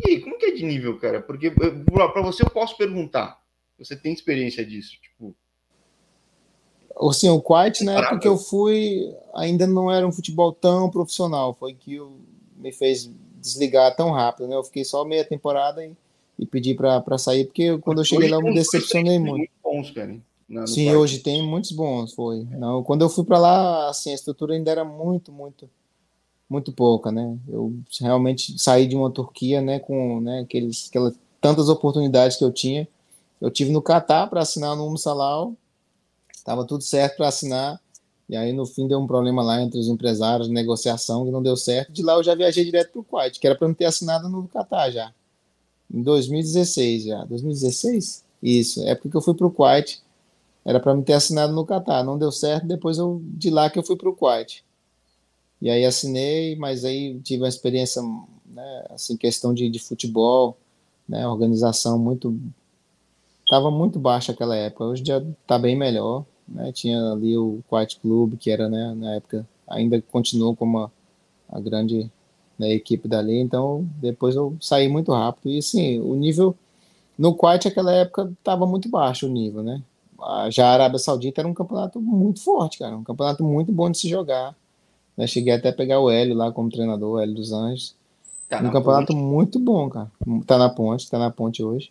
[0.05, 1.20] E aí, como que é de nível, cara?
[1.20, 3.41] Porque para você eu posso perguntar.
[3.79, 4.97] Você tem experiência disso?
[5.01, 5.35] Tipo.
[7.09, 11.55] Assim, o Quiet, na época que eu fui, ainda não era um futebol tão profissional.
[11.55, 12.01] Foi que
[12.57, 14.57] me fez desligar tão rápido, né?
[14.57, 15.93] Eu fiquei só meia temporada e,
[16.39, 19.37] e pedi para sair, porque quando eu cheguei lá eu me decepcionei muito.
[19.37, 20.18] muito bons, cara.
[20.66, 22.45] Sim, hoje tem muitos bons, foi.
[22.45, 25.68] Não, quando eu fui para lá, assim, a estrutura ainda era muito, muito,
[26.49, 27.36] muito pouca, né?
[27.49, 32.53] Eu realmente saí de uma Turquia, né, com, né, aqueles, aquelas tantas oportunidades que eu
[32.53, 32.88] tinha.
[33.40, 35.55] Eu tive no Catar para assinar no Umsalau,
[36.34, 37.80] estava tudo certo para assinar.
[38.28, 41.57] E aí, no fim, deu um problema lá entre os empresários, negociação, que não deu
[41.57, 41.92] certo.
[41.92, 44.28] De lá, eu já viajei direto para o Kuwait, que era para me ter assinado
[44.28, 45.12] no Catar já.
[45.92, 47.24] Em 2016 já.
[47.24, 48.24] 2016?
[48.42, 48.82] Isso.
[48.82, 50.03] É porque eu fui para o Kuwait.
[50.64, 52.03] Era para me ter assinado no Catar.
[52.03, 52.66] Não deu certo.
[52.66, 54.64] Depois, eu, de lá que eu fui para o Kuwait.
[55.61, 58.03] E aí, assinei, mas aí tive uma experiência,
[58.47, 60.57] né, assim, questão de, de futebol,
[61.09, 62.39] né, organização muito...
[63.45, 64.85] Estava muito baixa aquela época.
[64.85, 66.73] Hoje já está bem melhor né?
[66.73, 70.91] Tinha ali o Quiet Club, que era, né, na época, ainda continuou como a,
[71.49, 72.11] a grande
[72.59, 75.51] né, equipe dali, então depois eu saí muito rápido.
[75.51, 76.55] E sim, o nível
[77.19, 79.83] no Quiet naquela época estava muito baixo o nível, né?
[80.51, 83.99] Já a Arábia Saudita era um campeonato muito forte, cara, um campeonato muito bom de
[83.99, 84.55] se jogar.
[85.17, 85.27] Né?
[85.27, 87.95] Cheguei até a pegar o Hélio lá como treinador, o Hélio dos Anjos.
[88.49, 89.17] Tá um campeonato ponte.
[89.17, 90.11] muito bom, cara.
[90.47, 91.91] Tá na ponte, tá na ponte hoje.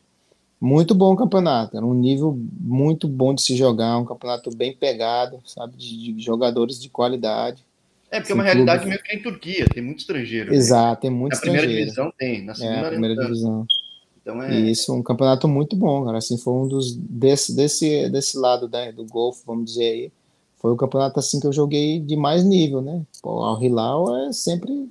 [0.60, 4.74] Muito bom o campeonato, era um nível muito bom de se jogar, um campeonato bem
[4.74, 7.64] pegado, sabe, de, de jogadores de qualidade.
[8.10, 10.52] É, porque é uma realidade meio que é em Turquia, tem muito estrangeiro.
[10.52, 10.56] Né?
[10.56, 11.62] Exato, tem muito na estrangeiro.
[11.62, 13.68] Na primeira divisão tem, na segunda é, primeira divisão.
[14.22, 14.60] Então é...
[14.62, 18.94] Isso, um campeonato muito bom, cara, assim, foi um dos, desse, desse, desse lado né,
[18.94, 20.12] do golfe, vamos dizer aí,
[20.66, 24.34] foi o campeonato assim que eu joguei de mais nível, né, o Al Hilal é
[24.34, 24.90] sempre,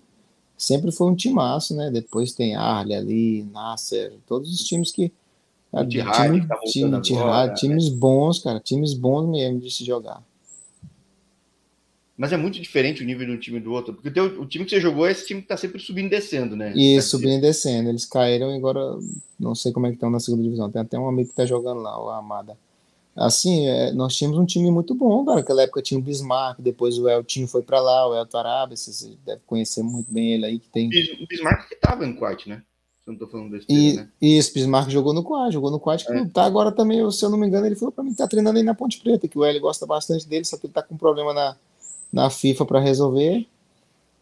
[0.57, 5.13] sempre foi um timaço, né, depois tem Arle ali, Nasser, todos os times que
[5.73, 7.55] Cara, time, tá time, agora, né?
[7.55, 10.23] times bons, cara, times bons mesmo de se jogar.
[12.17, 14.47] Mas é muito diferente o nível de um time do outro, porque o, teu, o
[14.47, 16.73] time que você jogou é esse time que tá sempre subindo e descendo, né?
[16.77, 17.89] Isso, subindo e descendo.
[17.89, 18.97] Eles caíram e agora
[19.41, 20.71] não sei como é que estão na segunda divisão.
[20.71, 22.57] Tem até um amigo que tá jogando lá, o Amada.
[23.17, 25.39] Assim, é, nós tínhamos um time muito bom, cara.
[25.39, 29.17] Naquela época tinha o Bismarck, depois o Eltinho foi para lá, o Elton Arábia, você
[29.25, 30.89] deve conhecer muito bem ele aí que tem.
[30.89, 32.63] O Bismarck que tava em quarto, né?
[33.05, 34.09] Se eu não tô falando besteira, e, né?
[34.21, 36.25] Isso, Bismarck jogou no Quad, jogou no Quad, é.
[36.27, 38.59] tá agora também, se eu não me engano, ele falou para mim que tá treinando
[38.59, 40.95] aí na Ponte Preta, que o L gosta bastante dele, só que ele tá com
[40.95, 41.57] um problema na,
[42.11, 43.47] na FIFA para resolver,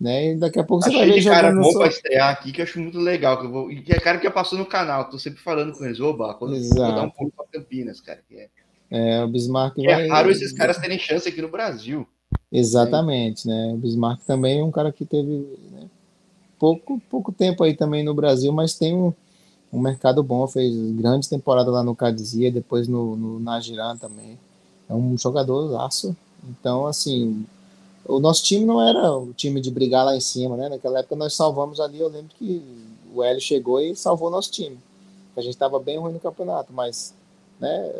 [0.00, 0.32] né?
[0.32, 2.64] E daqui a pouco Achei você vai ver cara bom para estrear aqui, que eu
[2.64, 5.08] acho muito legal, que eu vou, e que é cara que já passou no canal,
[5.08, 6.82] tô sempre falando com eles, oba, quando Exato.
[6.82, 8.48] vou dar um pouco para Campinas, cara, que é...
[8.92, 10.06] É, o Bismarck é vai...
[10.06, 12.06] É raro esses caras terem chance aqui no Brasil.
[12.52, 13.72] Exatamente, né?
[13.72, 15.88] O Bismarck também é um cara que teve né,
[16.58, 19.10] pouco, pouco tempo aí também no Brasil, mas tem um,
[19.72, 24.38] um mercado bom, fez grande temporada lá no Cadizia, depois no, no Nagiran também.
[24.90, 26.14] É um jogador aço.
[26.46, 27.46] Então, assim,
[28.04, 30.68] o nosso time não era o time de brigar lá em cima, né?
[30.68, 32.62] Naquela época nós salvamos ali, eu lembro que
[33.14, 34.78] o Hélio chegou e salvou nosso time.
[35.34, 37.14] A gente estava bem ruim no campeonato, mas
[37.62, 37.92] né,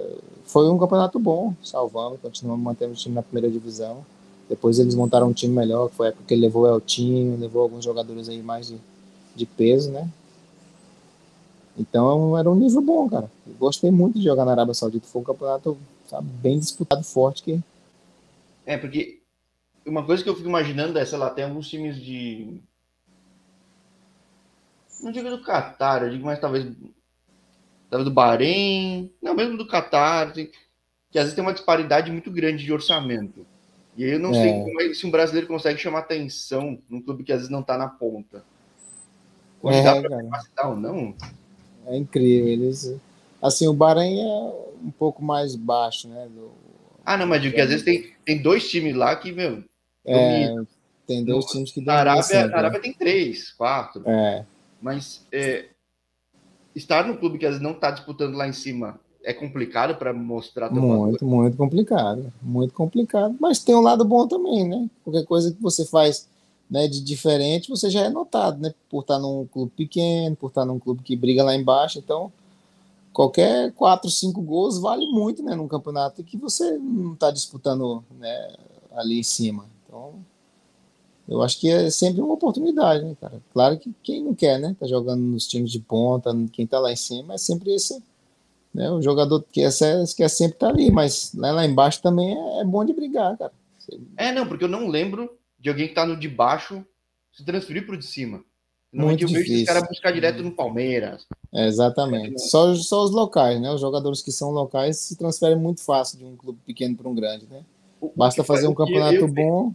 [0.44, 4.04] foi um campeonato bom, salvamos, continuamos mantendo o time na primeira divisão.
[4.48, 7.38] Depois eles montaram um time melhor, que foi a época que ele levou o Eltinho,
[7.38, 8.76] levou alguns jogadores aí mais de,
[9.34, 10.06] de peso, né?
[11.78, 13.30] Então era um nível bom, cara.
[13.46, 15.06] Eu gostei muito de jogar na Arábia Saudita.
[15.06, 17.42] Foi um campeonato sabe, bem disputado, forte.
[17.42, 17.60] Que...
[18.66, 19.22] É, porque
[19.86, 22.60] uma coisa que eu fico imaginando é, sei lá, tem alguns times de.
[25.00, 26.70] Não digo do Qatar, eu digo mais talvez.
[27.98, 29.10] Do Bahrein.
[29.22, 30.30] Não, mesmo do Qatar.
[30.30, 30.48] Assim,
[31.10, 33.46] que às vezes tem uma disparidade muito grande de orçamento.
[33.96, 34.34] E aí eu não é.
[34.34, 37.60] sei como é, se um brasileiro consegue chamar atenção num clube que às vezes não
[37.60, 38.44] está na ponta.
[39.64, 41.14] É, para capacitar ou não?
[41.86, 42.48] É incrível.
[42.48, 42.96] Eles,
[43.40, 46.26] assim, o Bahrein é um pouco mais baixo, né?
[46.34, 46.50] Do,
[47.04, 49.62] ah, não, mas digo que às vezes tem, tem dois times lá que, meu.
[50.04, 50.54] É,
[51.06, 54.02] tem dois times que na Arábia, assim, na Arábia tem três, quatro.
[54.06, 54.44] É.
[54.80, 55.66] Mas é,
[56.74, 60.12] estar no clube que às vezes não está disputando lá em cima é complicado para
[60.12, 63.36] mostrar muito muito complicado muito complicado.
[63.38, 64.88] Mas tem um lado bom também né?
[65.04, 66.28] Qualquer coisa que você faz
[66.68, 68.74] né de diferente você já é notado né?
[68.90, 71.98] Por estar num clube pequeno por estar num clube que briga lá embaixo.
[71.98, 72.32] Então
[73.12, 78.52] qualquer quatro cinco gols vale muito né num campeonato que você não está disputando né
[78.94, 79.66] ali em cima.
[79.86, 80.14] Então
[81.28, 84.76] eu acho que é sempre uma oportunidade né cara claro que quem não quer né
[84.78, 88.02] tá jogando nos times de ponta quem tá lá em cima é sempre esse
[88.74, 88.90] né?
[88.90, 89.70] O jogador que quer,
[90.16, 93.36] quer sempre estar tá ali, mas né, lá embaixo também é, é bom de brigar,
[93.36, 93.52] cara.
[94.16, 96.84] É, não, porque eu não lembro de alguém que tá no de baixo
[97.32, 98.42] se transferir pro de cima.
[98.92, 99.42] Muito eu difícil.
[99.42, 101.26] vejo esse cara buscar direto no Palmeiras.
[101.52, 102.40] É, exatamente.
[102.42, 103.70] Só, só os locais, né?
[103.72, 107.14] Os jogadores que são locais se transferem muito fácil de um clube pequeno para um
[107.14, 107.64] grande, né?
[108.14, 109.74] Basta fazer um campeonato bom.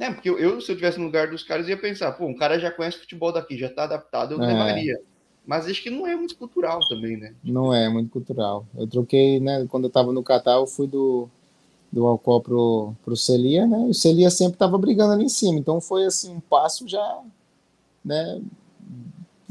[0.00, 2.58] Né, porque eu, se eu tivesse no lugar dos caras, ia pensar, pô, um cara
[2.58, 4.46] já conhece futebol daqui, já tá adaptado, eu é.
[4.46, 4.98] levaria.
[5.46, 7.34] Mas acho que não é muito cultural também, né?
[7.44, 8.64] Não é muito cultural.
[8.74, 9.66] Eu troquei, né?
[9.68, 11.28] Quando eu tava no Catar, eu fui do,
[11.92, 13.88] do Alcó pro, pro Celia, né?
[13.88, 15.58] E o Celia sempre tava brigando ali em cima.
[15.58, 17.20] Então foi assim, um passo já,
[18.02, 18.40] né?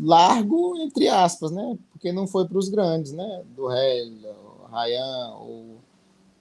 [0.02, 1.78] Largo, entre aspas, né?
[1.92, 3.44] Porque não foi para os grandes, né?
[3.56, 5.76] Do o Ryan, o,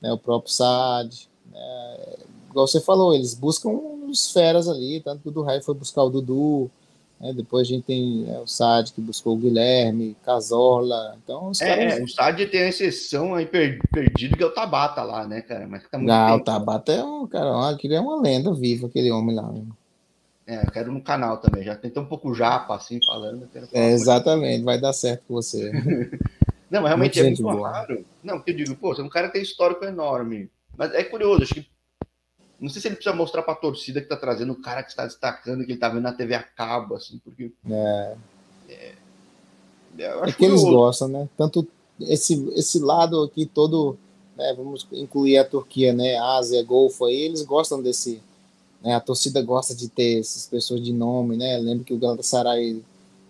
[0.00, 1.28] né, o próprio Saad.
[1.52, 2.16] Né?
[2.48, 6.02] Igual você falou, eles buscam os feras ali, tanto que o do Rei foi buscar
[6.02, 6.70] o Dudu,
[7.20, 7.32] né?
[7.32, 11.16] Depois a gente tem é, o Sad que buscou o Guilherme, Casola.
[11.22, 11.98] Então, os é, caras...
[11.98, 15.40] é, o Sad tem a exceção aí per, perdido que é o Tabata lá, né,
[15.40, 15.66] cara?
[15.66, 19.11] Mas tá muito Não, o Tabata é um cara, aquele é uma lenda viva, aquele
[19.11, 19.50] homem lá.
[19.50, 19.64] Né?
[20.46, 21.64] É, eu quero no canal também.
[21.64, 23.48] Já tem tão um pouco japa assim falando.
[23.72, 25.70] É, exatamente, vai dar certo com você.
[26.70, 28.04] Não, mas realmente muito é muito raro.
[28.22, 30.50] Não, porque eu digo, pô, você é um cara que tem histórico enorme.
[30.76, 31.66] Mas é curioso, acho que
[32.61, 34.90] não sei se ele precisa mostrar para a torcida que tá trazendo o cara que
[34.90, 37.52] está destacando, que ele tá vendo na TV a cabo, assim, porque.
[37.70, 38.16] É.
[38.68, 38.94] é,
[39.98, 41.28] é que eles gostam, né?
[41.36, 41.66] Tanto
[42.00, 43.96] esse, esse lado aqui todo,
[44.36, 46.16] né, vamos incluir a Turquia, né?
[46.18, 48.20] Ásia, Golfo aí, eles gostam desse.
[48.82, 51.59] Né, a torcida gosta de ter essas pessoas de nome, né?
[51.59, 52.82] Lembro que o Galatasaray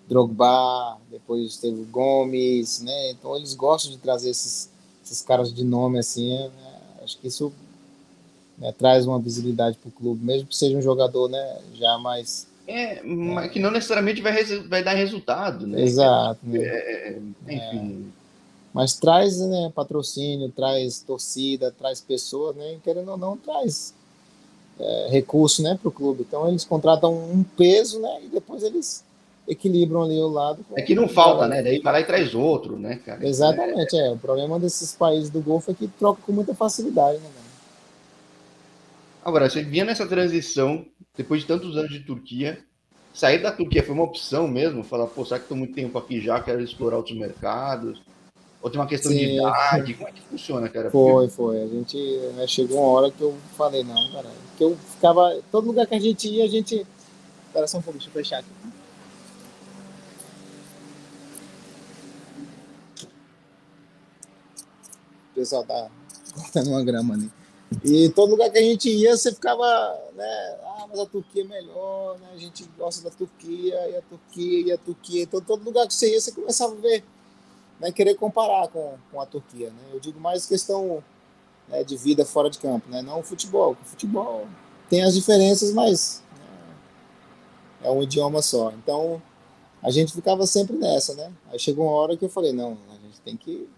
[0.09, 3.11] Drogba, depois teve o Gomes, né?
[3.11, 4.71] Então eles gostam de trazer esses,
[5.05, 6.31] esses caras de nome assim.
[6.31, 6.51] Né?
[7.03, 7.53] Acho que isso
[8.59, 12.47] né, traz uma visibilidade para o clube, mesmo que seja um jogador né, já mais.
[12.67, 15.81] É, mas que não necessariamente vai, vai dar resultado, né?
[15.81, 16.41] Exato.
[16.43, 16.59] Né?
[16.61, 18.07] É, enfim.
[18.15, 18.19] É.
[18.75, 22.77] Mas traz né, patrocínio, traz torcida, traz pessoas, né?
[22.85, 23.95] Querendo ou não, traz
[24.79, 26.25] é, recurso né, para o clube.
[26.29, 28.21] Então eles contratam um peso, né?
[28.25, 29.03] E depois eles
[29.49, 30.65] equilibram ali o lado.
[30.77, 31.63] É que não falta, né?
[31.63, 33.27] Daí vai lá e traz outro, né, cara?
[33.27, 34.09] Exatamente, é.
[34.09, 34.11] é.
[34.11, 37.31] O problema desses países do Golfo é que troca com muita facilidade, né?
[39.29, 42.65] Agora, você vinha nessa transição, depois de tantos anos de Turquia,
[43.13, 44.83] sair da Turquia foi uma opção mesmo?
[44.83, 48.01] Falar, pô, será que estou muito tempo aqui já, quero explorar outros mercados?
[48.63, 49.19] Ou tem uma questão Sim.
[49.19, 49.93] de idade?
[49.93, 50.91] Como é que funciona, cara?
[50.91, 51.63] Foi, foi.
[51.63, 51.99] A gente
[52.37, 54.31] né, chegou uma hora que eu falei, não, cara.
[54.57, 55.39] Que eu ficava.
[55.53, 56.87] Todo lugar que a gente ia, a gente.
[57.49, 58.49] Espera só um pouco, deixa eu fechar aqui.
[65.33, 65.91] O pessoal tá
[66.35, 67.31] cortando uma grama ali.
[67.85, 69.65] E todo lugar que a gente ia, você ficava,
[70.15, 70.57] né?
[70.65, 72.29] Ah, mas a Turquia é melhor, né?
[72.33, 75.23] A gente gosta da Turquia, e a Turquia, e a Turquia.
[75.23, 77.05] Então, todo lugar que você ia, você começava a ver,
[77.79, 77.93] né?
[77.93, 79.83] Querer comparar com, com a Turquia, né?
[79.93, 81.05] Eu digo mais questão
[81.69, 83.03] né, de vida fora de campo, né?
[83.03, 83.73] Não o futebol.
[83.73, 84.47] O futebol
[84.89, 86.75] tem as diferenças, mas né,
[87.83, 88.73] é um idioma só.
[88.73, 89.21] Então,
[89.83, 91.31] a gente ficava sempre nessa, né?
[91.51, 93.69] Aí chegou uma hora que eu falei, não, a gente tem que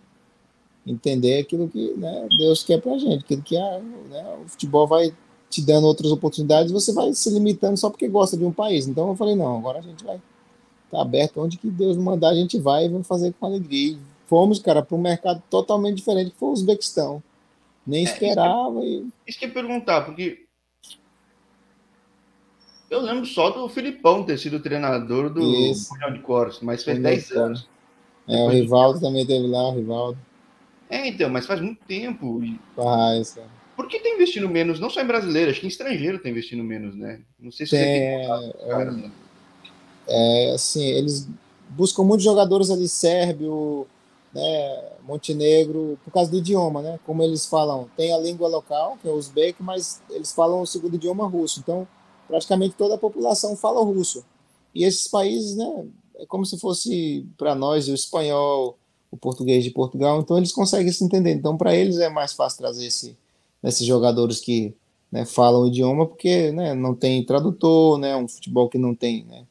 [0.91, 5.13] entender aquilo que né, Deus quer para a gente, aquilo que né, o futebol vai
[5.49, 8.87] te dando outras oportunidades, você vai se limitando só porque gosta de um país.
[8.87, 12.31] Então eu falei, não, agora a gente vai estar tá aberto, onde que Deus mandar
[12.31, 13.93] a gente vai e vamos fazer com alegria.
[13.93, 17.23] E fomos, cara, para um mercado totalmente diferente, que foi o Uzbequistão.
[17.87, 18.81] Nem esperava.
[18.81, 19.31] É, isso, que, e...
[19.31, 20.47] isso que eu perguntar, porque
[22.91, 27.31] eu lembro só do Filipão ter sido treinador do Mundial de Coros, mas fez 10
[27.33, 27.69] anos.
[28.27, 30.19] É, o Rivaldo também teve lá, o Rivaldo.
[30.91, 32.43] É, então, mas faz muito tempo.
[32.75, 33.49] Faz, cara.
[33.77, 34.81] Por que tá investindo menos?
[34.81, 37.21] Não só em brasileiro, acho que em estrangeiro tá investindo menos, né?
[37.39, 38.69] Não sei se tem, você tem.
[38.69, 39.11] Cara, né?
[40.07, 41.29] é, assim, eles
[41.71, 43.87] buscam muitos jogadores ali, Sérbio,
[44.35, 47.01] né, Montenegro, por causa do idioma, né?
[47.07, 50.67] Como eles falam, tem a língua local, que é o uzbek, mas eles falam o
[50.67, 51.61] segundo idioma russo.
[51.61, 51.87] Então,
[52.27, 54.25] praticamente toda a população fala russo.
[54.75, 55.87] E esses países, né,
[56.17, 58.77] é como se fosse para nós o espanhol,
[59.11, 61.33] o português de Portugal, então eles conseguem se entender.
[61.33, 63.17] Então, para eles é mais fácil trazer esse,
[63.63, 64.75] esses jogadores que
[65.11, 69.25] né, falam o idioma, porque né, não tem tradutor, né, um futebol que não tem
[69.25, 69.45] né,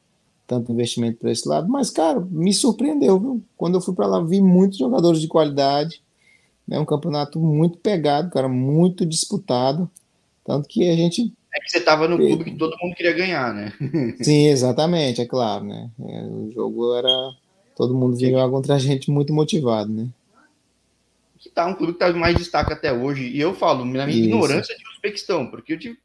[0.46, 1.68] tanto investimento para esse lado.
[1.68, 3.42] Mas, cara, me surpreendeu, viu?
[3.56, 6.02] Quando eu fui para lá, vi muitos jogadores de qualidade,
[6.66, 9.90] né, um campeonato muito pegado, cara, muito disputado.
[10.44, 11.32] Tanto que a gente.
[11.54, 13.72] É que você estava no clube que todo mundo queria ganhar, né?
[14.22, 15.90] Sim, exatamente, é claro, né?
[16.00, 17.10] É, o jogo era
[17.80, 20.06] todo mundo vinha jogar contra a gente muito motivado, né?
[21.38, 23.26] Que tá um clube que tá mais destaque até hoje.
[23.26, 24.28] E eu falo, na minha Isso.
[24.28, 25.98] ignorância de Uzbequistão, porque eu tive.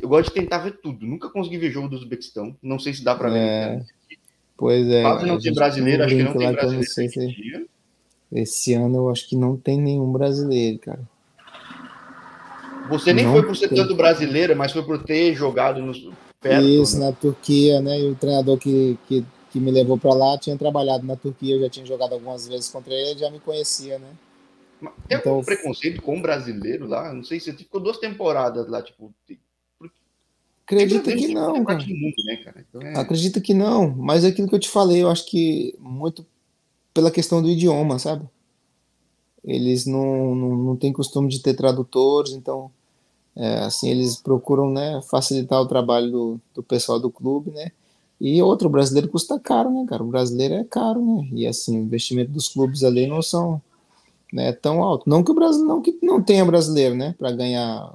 [0.00, 1.04] Eu gosto de tentar ver tudo.
[1.04, 2.56] Nunca consegui ver jogo do Uzbequistão.
[2.62, 3.38] Não sei se dá para ver.
[3.38, 3.82] É...
[4.56, 5.02] Pois é.
[5.02, 6.86] Quase não tem brasileiro, acho que não tem brasileiro.
[6.96, 7.68] Não se...
[8.30, 11.02] Esse ano eu acho que não tem nenhum brasileiro, cara.
[12.88, 13.78] Você nem não foi por ser tem.
[13.78, 15.92] tanto brasileiro, mas foi por ter jogado no
[16.40, 17.06] perto, Isso, né?
[17.06, 17.98] na Turquia, né?
[17.98, 19.24] E o treinador que, que,
[19.58, 22.68] que me levou para lá tinha trabalhado na Turquia, eu já tinha jogado algumas vezes
[22.68, 24.08] contra ele, já me conhecia, né?
[25.08, 27.12] Tem então, algum preconceito com o brasileiro lá?
[27.12, 29.12] Não sei se ficou duas temporadas lá, tipo.
[30.64, 31.78] Acredito que não, cara.
[31.78, 32.64] Mundo, né, cara?
[32.68, 32.96] Então é...
[32.98, 36.24] Acredito que não, mas é aquilo que eu te falei, eu acho que muito
[36.94, 38.24] pela questão do idioma, sabe?
[39.44, 42.70] Eles não, não, não têm costume de ter tradutores, então
[43.34, 47.72] é, assim eles procuram né, facilitar o trabalho do, do pessoal do clube, né?
[48.20, 50.02] E outro, o brasileiro custa caro, né, cara?
[50.02, 51.28] O brasileiro é caro, né?
[51.32, 53.62] E assim, o investimento dos clubes ali não são
[54.32, 55.08] né, tão alto.
[55.08, 57.94] Não que o Brasil não que não tenha brasileiro, né, para ganhar.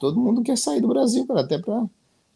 [0.00, 1.82] Todo mundo quer sair do Brasil, cara, até para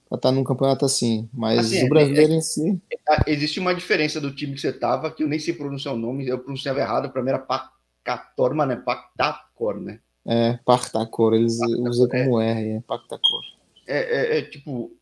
[0.04, 1.28] estar tá num campeonato assim.
[1.32, 2.80] Mas assim, o brasileiro é, em si.
[3.08, 5.98] É, existe uma diferença do time que você tava, que eu nem sei pronunciar o
[5.98, 10.00] nome, eu pronunciava errado, para mim era Pacator, mas é Pactacor, né?
[10.26, 12.50] É, Pactacor, eles Pactacor, usam como é.
[12.52, 13.40] R, é Pactacor.
[13.86, 14.92] É, é, é, tipo,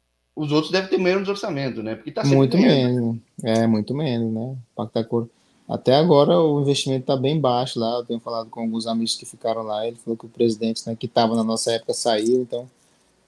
[0.41, 1.95] os outros devem ter menos orçamento, né?
[1.95, 3.19] Porque tá muito menos.
[3.45, 4.57] É, muito menos, né?
[4.75, 5.27] Pactacor.
[5.69, 7.99] Até agora o investimento está bem baixo lá.
[7.99, 9.87] Eu tenho falado com alguns amigos que ficaram lá.
[9.87, 12.41] Ele falou que o presidente, né, que estava na nossa época, saiu.
[12.41, 12.69] Então,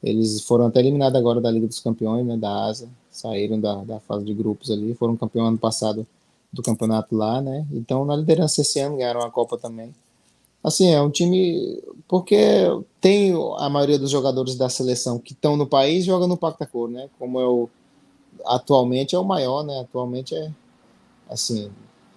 [0.03, 2.89] eles foram até eliminados agora da Liga dos Campeões, né, da ASA.
[3.11, 4.95] Saíram da, da fase de grupos ali.
[4.95, 6.07] Foram campeão ano passado
[6.51, 7.67] do campeonato lá, né?
[7.71, 9.95] Então, na liderança esse ano, ganharam a Copa também.
[10.63, 11.83] Assim, é um time.
[12.07, 12.37] Porque
[13.01, 17.09] tem a maioria dos jogadores da seleção que estão no país joga no Pactacor, né?
[17.19, 17.69] Como é o.
[18.47, 19.81] Atualmente é o maior, né?
[19.81, 20.51] Atualmente é.
[21.29, 21.71] Assim,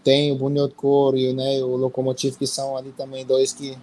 [0.03, 3.77] tem o Bunio Coro e né, o Locomotivo, que são ali também dois que.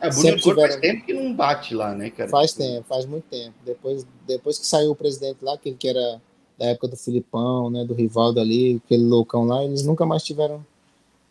[0.00, 0.68] É, Bunio tiveram...
[0.68, 2.28] faz tempo que não bate lá, né, cara?
[2.28, 3.54] Faz tempo, faz muito tempo.
[3.64, 6.20] Depois, depois que saiu o presidente lá, aquele que era
[6.58, 10.64] da época do Filipão, né, do Rivaldo ali, aquele loucão lá, eles nunca mais tiveram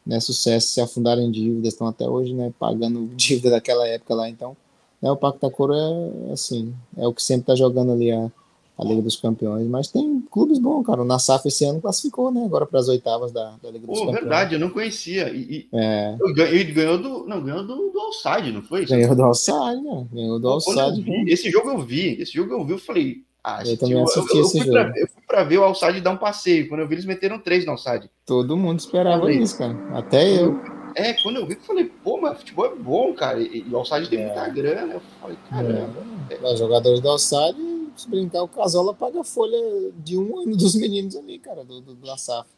[0.05, 4.29] né, sucesso, se afundaram em dívidas, estão até hoje né, pagando dívida daquela época lá.
[4.29, 4.55] Então,
[5.01, 8.31] né, o Pacto da Coro é assim, é o que sempre está jogando ali a,
[8.77, 9.67] a Liga dos Campeões.
[9.67, 11.01] Mas tem clubes bons, cara.
[11.01, 12.43] O Nassaf esse ano classificou, né?
[12.43, 14.19] Agora para as oitavas da, da Liga dos Campeões.
[14.19, 15.29] verdade, eu não conhecia.
[15.33, 16.15] E, é.
[16.51, 17.25] Ele ganhou do.
[17.27, 18.85] Não, ganhou do, do Alçade, não foi?
[18.85, 20.07] Ganhou do Alçade, né?
[20.11, 21.03] Ganhou do Alçade.
[21.27, 23.23] Esse jogo eu vi, esse jogo eu vi, eu falei.
[23.43, 24.71] Ah, eu eu, eu, esse jogo.
[24.71, 26.69] Pra, eu pra ver o Alçade dar um passeio.
[26.69, 28.07] Quando eu vi, eles meteram três no Alçade.
[28.23, 29.75] Todo mundo esperava falei, isso, cara.
[29.97, 30.59] Até eu.
[30.95, 33.39] É, quando eu vi, eu falei, pô, mas futebol é bom, cara.
[33.39, 34.25] E, e o Alçade tem é.
[34.27, 34.93] muita grana.
[34.93, 36.03] Eu falei, caramba.
[36.29, 36.53] É.
[36.53, 39.57] Os jogadores do Alçade se brincar, o Casola paga a folha
[40.03, 42.49] de um ano dos meninos ali, cara, do, do, da SAF.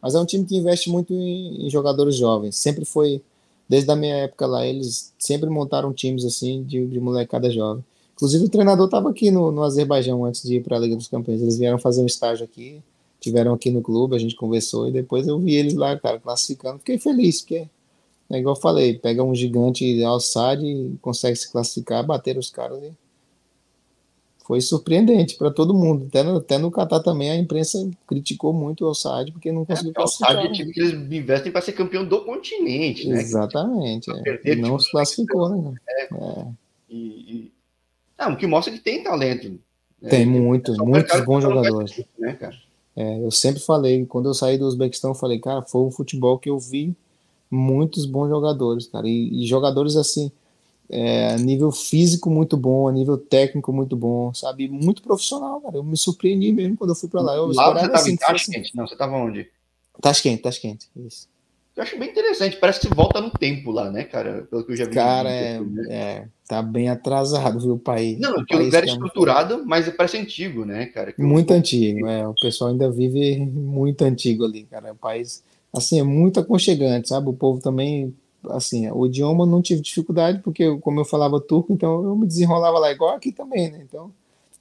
[0.00, 2.56] Mas é um time que investe muito em, em, jogadores jovens.
[2.56, 3.22] Sempre foi,
[3.68, 7.84] desde a minha época lá, eles sempre montaram times assim de, de molecada jovem.
[8.22, 11.08] Inclusive o treinador estava aqui no, no Azerbaijão antes de ir para a Liga dos
[11.08, 11.42] Campeões.
[11.42, 12.80] Eles vieram fazer um estágio aqui,
[13.18, 16.78] tiveram aqui no clube, a gente conversou e depois eu vi eles lá, cara, classificando.
[16.78, 17.66] Fiquei feliz, porque
[18.30, 22.80] é igual eu falei, pega um gigante alçado e consegue se classificar, bater os caras
[22.84, 22.92] e
[24.46, 26.06] foi surpreendente para todo mundo.
[26.06, 29.90] Até no, até no Catar também a imprensa criticou muito o Alçade porque não conseguiu
[29.90, 30.36] é, classificar.
[30.36, 33.20] O é time que eles investem para ser campeão do continente, né?
[33.20, 34.08] Exatamente.
[34.44, 34.54] É.
[34.54, 35.74] não se classificou, né?
[35.88, 36.04] É.
[36.14, 36.46] é.
[36.88, 37.51] E, e...
[38.18, 39.60] Não, o que mostra que tem talento.
[40.00, 40.08] Né?
[40.08, 42.04] Tem muitos, muitos bons jogadores.
[42.18, 42.56] Né, cara?
[42.94, 46.38] É, eu sempre falei, quando eu saí do Uzbequistão, eu falei, cara, foi um futebol
[46.38, 46.94] que eu vi
[47.50, 49.08] muitos bons jogadores, cara.
[49.08, 50.30] E, e jogadores assim,
[50.90, 54.68] é, nível físico muito bom, nível técnico muito bom, sabe?
[54.68, 55.76] Muito profissional, cara.
[55.76, 57.34] Eu me surpreendi mesmo quando eu fui para lá.
[57.34, 58.62] Eu lá você estava assim, em Tashkent?
[58.64, 58.76] Fosse...
[58.76, 59.48] Não, você estava onde?
[60.00, 61.28] Tashkent, Tashkent, isso.
[61.74, 64.46] Eu acho bem interessante, parece que volta no tempo lá, né, cara?
[64.50, 64.90] Pelo que eu já vi.
[64.90, 65.86] Cara, é, né?
[65.88, 68.18] é, tá bem atrasado, viu, o país.
[68.20, 71.12] Não, o que o lugar é estruturado, mas parece antigo, né, cara?
[71.12, 71.56] Que muito eu...
[71.56, 72.28] antigo, é.
[72.28, 74.92] O pessoal ainda vive muito antigo ali, cara.
[74.92, 75.42] O país,
[75.74, 77.30] assim, é muito aconchegante, sabe?
[77.30, 78.14] O povo também
[78.50, 82.78] assim, o idioma não tive dificuldade, porque como eu falava turco, então eu me desenrolava
[82.78, 83.84] lá igual aqui também, né?
[83.88, 84.10] Então,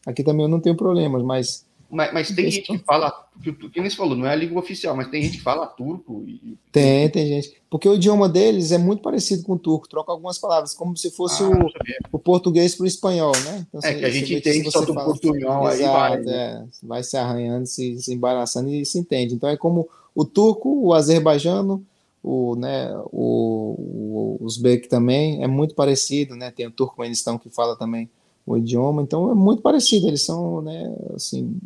[0.06, 1.66] aqui também eu não tenho problemas, mas...
[1.92, 3.14] Mas, mas tem gente que fala,
[3.44, 5.68] que, que nem você falou, não é a língua oficial, mas tem gente que fala
[5.68, 6.24] turco.
[6.26, 6.58] E...
[6.72, 7.62] Tem, tem gente.
[7.70, 11.12] Porque o idioma deles é muito parecido com o turco, troca algumas palavas, como se
[11.12, 13.68] fosse ah, o, o português para o espanhol, né?
[13.68, 16.20] Então, é que a gente entende só do portunhol aí vai.
[16.22, 16.34] Né?
[16.34, 19.36] É, vai se arranhando, se, se embaraçando e se entende.
[19.36, 21.86] Então é como o turco, o azerbaijano,
[22.24, 27.76] o, né, o, o Uzbek também é muito parecido, né, tem o Turcomenistão que fala
[27.76, 28.10] também
[28.46, 31.58] o idioma, então é muito parecido, eles são, né, assim,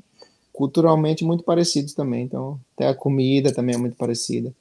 [0.56, 4.54] culturalmente muito parecidos também, então até a comida também é muito parecida.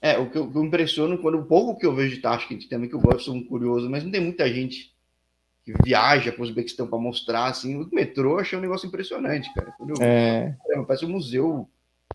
[0.00, 2.68] É, o que eu, que eu impressiono quando o pouco que eu vejo de Tashkent
[2.68, 4.94] também, que eu gosto, sou um curioso, mas não tem muita gente
[5.64, 9.52] que viaja para o Uzbequistão para mostrar, assim, o metrô eu achei um negócio impressionante,
[9.52, 9.74] cara.
[9.80, 10.56] Eu, é...
[10.86, 11.68] Parece um museu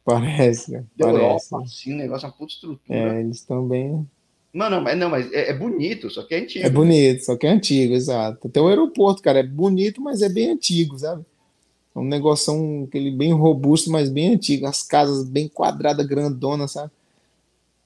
[0.03, 0.71] Parece.
[0.97, 1.23] Da parece.
[1.23, 2.97] Europa, assim, um negócio, uma puta estrutura.
[2.97, 4.07] É, eles estão bem.
[4.53, 6.65] Mano, mas não, mas é, é bonito, só que é antigo.
[6.65, 8.47] É bonito, só que é antigo, exato.
[8.47, 11.23] Até o aeroporto, cara, é bonito, mas é bem antigo, sabe?
[11.95, 14.65] É um negócio aquele bem robusto, mas bem antigo.
[14.65, 16.91] As casas bem quadradas, grandonas, sabe?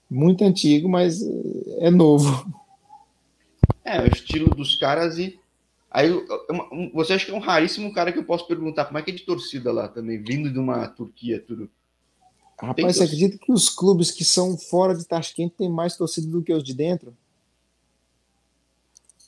[0.09, 1.21] Muito antigo, mas
[1.79, 2.51] é novo.
[3.83, 5.39] É, o estilo dos caras e.
[5.89, 6.09] Aí
[6.93, 9.13] você acha que é um raríssimo cara que eu posso perguntar como é que é
[9.13, 11.69] de torcida lá também, vindo de uma Turquia, tudo.
[12.59, 16.41] Rapaz, você acredita que os clubes que são fora de Tashkent têm mais torcida do
[16.41, 17.15] que os de dentro?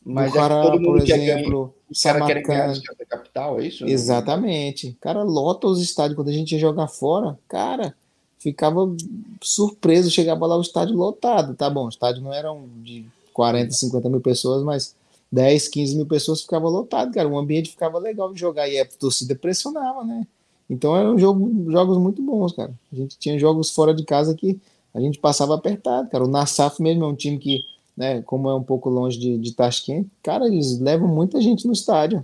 [0.06, 3.68] Mas o cara, é todo mundo por exemplo, os caras querem ganhar da capital, é
[3.68, 3.86] isso?
[3.86, 4.90] Exatamente.
[4.90, 7.96] O cara lota os estádios quando a gente ia jogar fora, cara,
[8.40, 8.94] ficava
[9.42, 11.56] surpreso, chegava lá o estádio lotado.
[11.56, 14.96] Tá bom, o estádio não era de 40, 50 mil pessoas, mas
[15.32, 17.28] 10, 15 mil pessoas ficava lotado, cara.
[17.28, 20.26] O ambiente ficava legal de jogar e a torcida pressionava, né?
[20.70, 22.74] Então eram jogo, jogos muito bons, cara.
[22.92, 24.60] A gente tinha jogos fora de casa que
[24.94, 26.24] a gente passava apertado, cara.
[26.24, 27.60] O Nassaf mesmo é um time que,
[27.98, 31.74] né, como é um pouco longe de, de Tashkent, cara, eles levam muita gente no
[31.74, 32.24] estádio.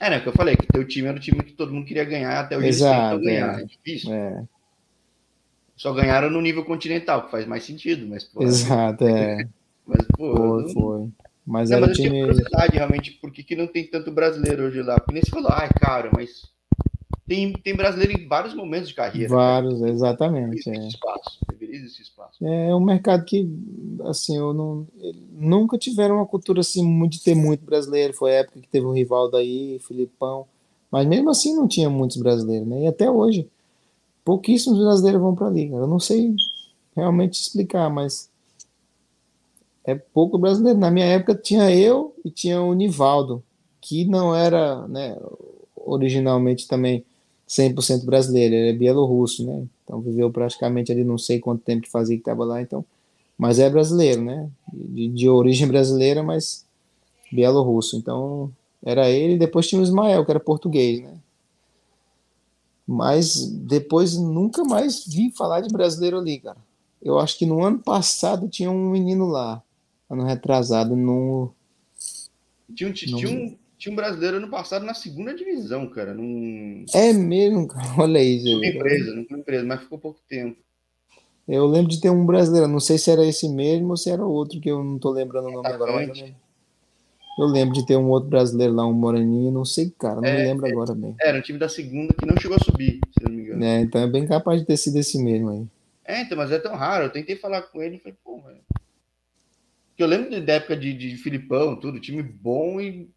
[0.00, 2.04] É, né, que eu falei, que teu time era o time que todo mundo queria
[2.04, 3.58] ganhar, até o Exato, eles ganhar.
[3.58, 4.14] É, é difícil.
[4.14, 4.44] É.
[5.76, 9.48] Só ganharam no nível continental, que faz mais sentido, mas pô, Exato, é.
[9.88, 10.68] Mas, pô, foi, não...
[10.68, 11.08] foi.
[11.46, 12.20] Mas, não, era mas eu time...
[12.20, 15.00] curiosidade, realmente, por que, que não tem tanto brasileiro hoje lá?
[15.00, 16.42] Porque nem se falou, ai, cara, mas
[17.28, 19.28] tem, tem brasileiro em vários momentos de carreira.
[19.28, 19.92] Vários, cara.
[19.92, 20.64] exatamente.
[20.64, 20.88] Deveria é.
[20.88, 22.44] espaço, deveria existir espaço.
[22.44, 23.46] É um mercado que,
[24.06, 24.86] assim, eu não.
[25.30, 28.14] Nunca tiveram uma cultura assim muito de ter muito brasileiro.
[28.14, 30.46] Foi a época que teve o Rivaldo aí, Filipão.
[30.90, 32.84] Mas mesmo assim não tinha muitos brasileiros, né?
[32.84, 33.46] E até hoje,
[34.24, 35.70] pouquíssimos brasileiros vão para ali.
[35.70, 36.34] Eu não sei
[36.96, 38.30] realmente explicar, mas
[39.84, 40.78] é pouco brasileiro.
[40.78, 43.44] Na minha época tinha eu e tinha o Nivaldo,
[43.82, 45.14] que não era, né,
[45.76, 47.04] originalmente também
[47.48, 49.64] 100% brasileiro, ele é bielorrusso, né?
[49.82, 52.84] Então viveu praticamente ali não sei quanto tempo que fazia que estava lá, então,
[53.38, 54.50] mas é brasileiro, né?
[54.72, 56.66] De, de origem brasileira, mas
[57.32, 57.96] bielorrusso.
[57.96, 58.52] Então
[58.84, 61.14] era ele, depois tinha o Ismael, que era português, né?
[62.86, 66.58] Mas depois nunca mais vi falar de brasileiro ali, cara.
[67.00, 69.62] Eu acho que no ano passado tinha um menino lá,
[70.10, 71.50] ano retrasado, no.
[72.74, 73.18] Tinha, tinha, no...
[73.18, 76.12] tinha um tinha um brasileiro ano passado na segunda divisão, cara.
[76.12, 76.84] Num...
[76.92, 77.86] É mesmo, cara.
[77.96, 80.58] Olha aí, Não empresa, não foi empresa, mas ficou pouco tempo.
[81.46, 84.22] Eu lembro de ter um brasileiro, não sei se era esse mesmo ou se era
[84.22, 85.92] outro, que eu não tô lembrando o nome agora.
[85.92, 86.18] Mas
[87.38, 90.36] eu lembro de ter um outro brasileiro lá, um moreninho, não sei, cara, não é,
[90.36, 91.14] me lembro é, agora bem.
[91.20, 93.64] Era um time da segunda que não chegou a subir, se não me engano.
[93.64, 95.66] É, então é bem capaz de ter sido esse mesmo aí.
[96.04, 97.04] É, então, mas é tão raro.
[97.04, 98.42] Eu tentei falar com ele e falei, pô.
[99.98, 103.10] Porque eu lembro da época de, de Filipão, tudo, time bom e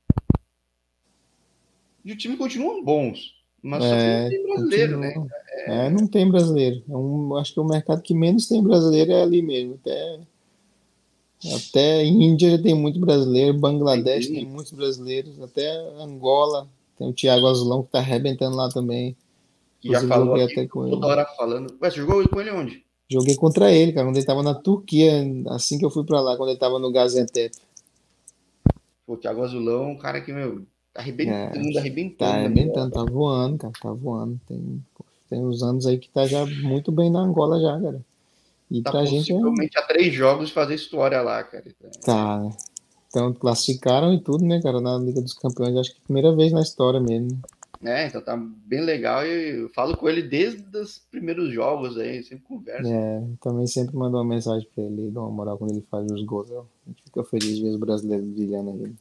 [2.03, 3.33] e o time continua bons.
[3.61, 5.23] Mas é, não tem brasileiro, continua.
[5.25, 5.31] né?
[5.49, 5.85] É...
[5.85, 5.89] é...
[5.89, 6.83] não tem brasileiro.
[6.89, 9.75] É um, acho que o mercado que menos tem brasileiro é ali mesmo.
[9.75, 10.19] Até,
[11.55, 16.67] até Índia já tem muito brasileiro, Bangladesh tem, tem muitos brasileiros, até Angola.
[16.97, 19.15] Tem o Thiago Azulão que tá arrebentando lá também.
[19.79, 21.05] Que já falou aqui, até com toda ele.
[21.05, 21.75] hora falando.
[21.81, 22.85] Ué, você jogou com ele onde?
[23.11, 25.11] Joguei contra ele, cara, quando ele tava na Turquia,
[25.49, 27.57] assim que eu fui para lá, quando ele tava no Gaziantep.
[29.05, 32.17] Pô, Thiago Azulão, um cara que, meu, Tá arrebentando, é, arrebentando.
[32.17, 34.39] Tá arrebentando, tá voando, cara, tá voando.
[34.47, 34.83] Tem,
[35.29, 38.01] tem uns anos aí que tá já muito bem na Angola já, cara.
[38.69, 39.31] E tá pra gente.
[39.31, 39.81] Possivelmente é...
[39.81, 41.63] há três jogos fazer história lá, cara.
[42.03, 42.49] Tá.
[43.07, 45.75] Então classificaram e tudo, né, cara, na Liga dos Campeões.
[45.75, 47.39] Acho que é primeira vez na história mesmo.
[47.83, 52.23] É, então tá bem legal e eu falo com ele desde os primeiros jogos aí,
[52.23, 52.87] sempre conversa.
[52.87, 56.23] É, também sempre mando uma mensagem pra ele, dá uma moral quando ele faz os
[56.23, 56.51] gols.
[56.51, 58.93] A gente fica feliz de ver os brasileiros brilhando aí.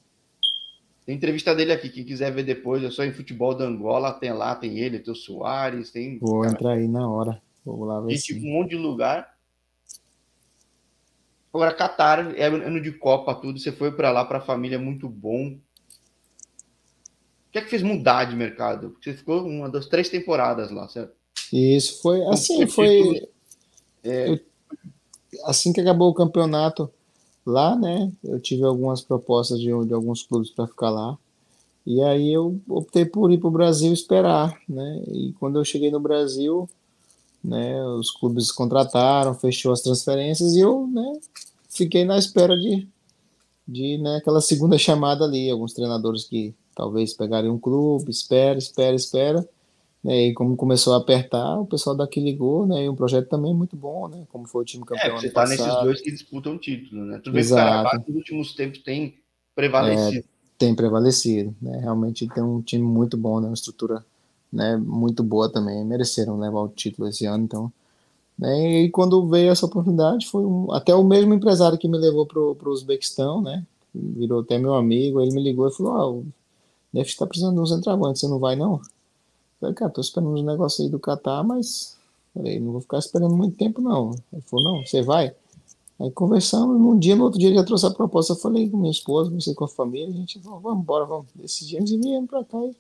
[1.11, 4.33] Tem entrevista dele aqui, quem quiser ver depois, é só em futebol da Angola, tem
[4.33, 6.21] lá, tem ele, tem o Soares, tem.
[6.21, 7.43] Vou cara, entrar aí na hora.
[7.65, 8.15] Vou lá ver.
[8.15, 9.37] Gente, um monte de lugar.
[11.53, 13.59] Agora, Qatar, é ano de Copa, tudo.
[13.59, 15.49] Você foi para lá, para a família, muito bom.
[15.49, 15.59] O
[17.51, 18.91] que é que fez mudar de mercado?
[18.91, 21.13] Porque você ficou uma das três temporadas lá, certo?
[21.53, 23.29] Isso, foi assim, foi.
[24.05, 24.39] É...
[25.47, 26.89] assim que acabou o campeonato,
[27.51, 28.11] lá, né?
[28.25, 31.19] Eu tive algumas propostas de, de alguns clubes para ficar lá.
[31.87, 35.03] E aí eu optei por ir para o Brasil esperar, né?
[35.09, 36.69] E quando eu cheguei no Brasil,
[37.43, 41.19] né, os clubes contrataram, fechou as transferências e eu, né,
[41.71, 42.87] fiquei na espera de,
[43.67, 45.51] de né, aquela segunda chamada ali.
[45.51, 49.49] Alguns treinadores que talvez pegarem um clube, espera, espera, espera.
[50.03, 52.85] Né, e como começou a apertar, o pessoal daqui ligou, né?
[52.85, 54.25] E um projeto também muito bom, né?
[54.33, 55.17] Como foi o time campeão.
[55.17, 57.21] É, você tá nesses dois que disputam título, né?
[57.23, 59.19] Tudo bem que o nos últimos tempos tem
[59.55, 60.21] prevalecido.
[60.21, 60.25] É,
[60.57, 61.81] tem prevalecido, né?
[61.81, 63.49] Realmente tem um time muito bom, né?
[63.49, 64.03] Uma estrutura
[64.53, 67.73] né, muito boa também, mereceram levar o título esse ano, então.
[68.39, 72.27] Né, e quando veio essa oportunidade, foi um, até o mesmo empresário que me levou
[72.27, 76.33] para o Uzbequistão, né, virou até meu amigo, ele me ligou e falou, ah,
[76.93, 78.81] deve estar precisando de um centroavante, você não vai não?
[79.61, 81.97] Falei, cara, tô esperando uns negócios aí do Catar, mas
[82.35, 84.13] falei, não vou ficar esperando muito tempo não.
[84.33, 85.35] Ele falou, não, você vai?
[86.01, 88.91] Aí conversamos, num dia, no outro dia já trouxe a proposta, eu falei com minha
[88.91, 91.27] esposa, comecei com a família, a gente falou, vamos embora, vamos.
[91.35, 92.75] Decidimos e viemos para cá e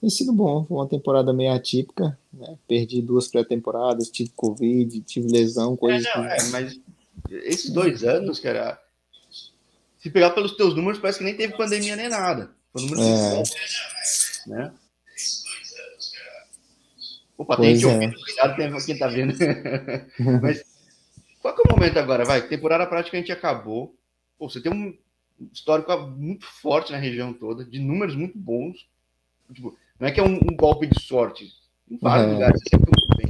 [0.00, 0.64] tem sido bom.
[0.64, 2.56] Foi uma temporada meio atípica, né?
[2.66, 6.06] Perdi duas pré-temporadas, tive Covid, tive lesão, coisas.
[6.06, 6.80] É, não, é, mas
[7.28, 8.80] esses dois anos, cara,
[10.00, 12.50] se pegar pelos teus números, parece que nem teve pandemia nem nada.
[12.72, 13.42] Foi número é.
[14.46, 14.72] né?
[17.42, 18.86] Opa, pois tem que ouvir, é.
[18.86, 19.34] quem tá vendo.
[20.40, 20.64] mas
[21.40, 22.24] qual que é o momento agora?
[22.24, 23.96] Vai, temporada praticamente acabou.
[24.38, 24.96] Pô, você tem um
[25.52, 28.86] histórico muito forte na região toda, de números muito bons.
[29.52, 31.52] Tipo, não é que é um, um golpe de sorte.
[31.90, 32.32] Em vários é.
[32.32, 33.28] lugares, você sempre muito bem.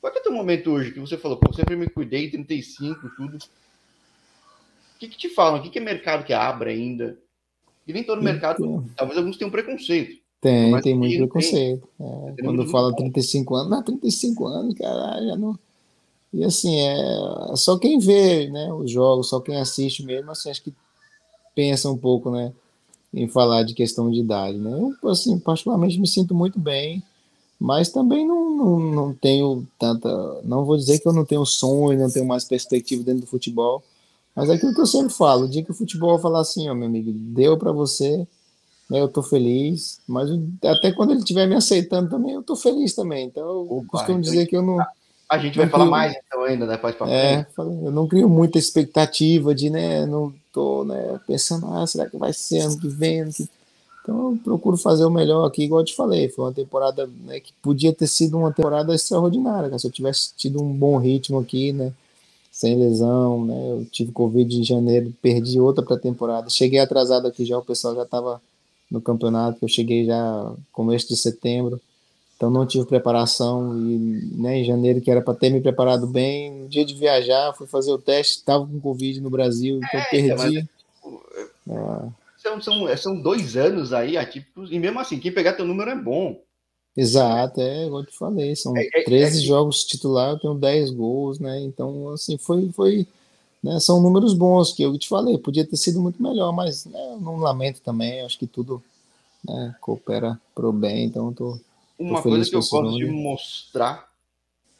[0.00, 3.10] Qual que é o teu momento hoje que você falou, pô, sempre me cuidei, 35,
[3.16, 3.36] tudo.
[3.36, 5.58] O que, que te falam?
[5.58, 7.18] O que, que é mercado que abre ainda?
[7.88, 10.19] E nem todo mercado, então, talvez alguns tenham preconceito.
[10.40, 11.86] Tem, tem muito preconceito.
[11.98, 12.06] Tem.
[12.06, 15.58] É, quando fala 35 anos, não, 35 anos, caralho, já não
[16.32, 20.62] e assim, é só quem vê né, os jogos, só quem assiste mesmo, assim, acho
[20.62, 20.72] que
[21.54, 22.52] pensa um pouco né,
[23.12, 24.56] em falar de questão de idade.
[24.56, 24.94] Né?
[25.02, 27.02] Eu, assim, particularmente me sinto muito bem,
[27.58, 30.08] mas também não, não, não tenho tanta.
[30.44, 33.82] Não vou dizer que eu não tenho sonho, não tenho mais perspectiva dentro do futebol,
[34.34, 36.74] mas é aquilo que eu sempre falo: o dia que o futebol falar assim, ó,
[36.74, 38.26] meu amigo, deu para você,
[38.90, 40.28] né, eu tô feliz, mas
[40.64, 43.26] até quando ele estiver me aceitando também, eu tô feliz também.
[43.26, 44.78] Então eu Opa, costumo então dizer que eu não
[45.30, 49.54] a gente vai falar mais então ainda depois para é, Eu não crio muita expectativa
[49.54, 53.20] de, né, não tô, né, pensando, ah, será que vai ser ano que vem?
[53.20, 53.48] Ano que...
[54.02, 57.38] Então eu procuro fazer o melhor aqui, igual eu te falei, foi uma temporada, né,
[57.38, 59.78] que podia ter sido uma temporada extraordinária, né?
[59.78, 61.92] se eu tivesse tido um bom ritmo aqui, né,
[62.50, 67.56] sem lesão, né, eu tive Covid em janeiro, perdi outra pré-temporada, cheguei atrasado aqui já,
[67.56, 68.42] o pessoal já estava
[68.90, 71.80] no campeonato, eu cheguei já começo de setembro,
[72.36, 73.98] então não tive preparação e
[74.34, 77.66] né, em janeiro que era para ter me preparado bem, no dia de viajar fui
[77.66, 80.34] fazer o teste, estava com covid no Brasil, então é, perdi.
[80.34, 82.08] Mas, é.
[82.38, 85.96] são, são, são dois anos aí atípicos e mesmo assim quem pegar teu número é
[85.96, 86.40] bom.
[86.96, 90.54] Exato, é igual eu te falei, são é, é, 13 é jogos titular, eu tenho
[90.54, 91.60] 10 gols, né?
[91.60, 93.06] Então assim foi foi
[93.62, 97.12] né, são números bons que eu te falei, podia ter sido muito melhor, mas né,
[97.12, 98.82] eu não lamento também, acho que tudo
[99.44, 101.60] né, coopera pro bem, então eu tô
[101.98, 104.08] uma coisa que eu gosto de mostrar,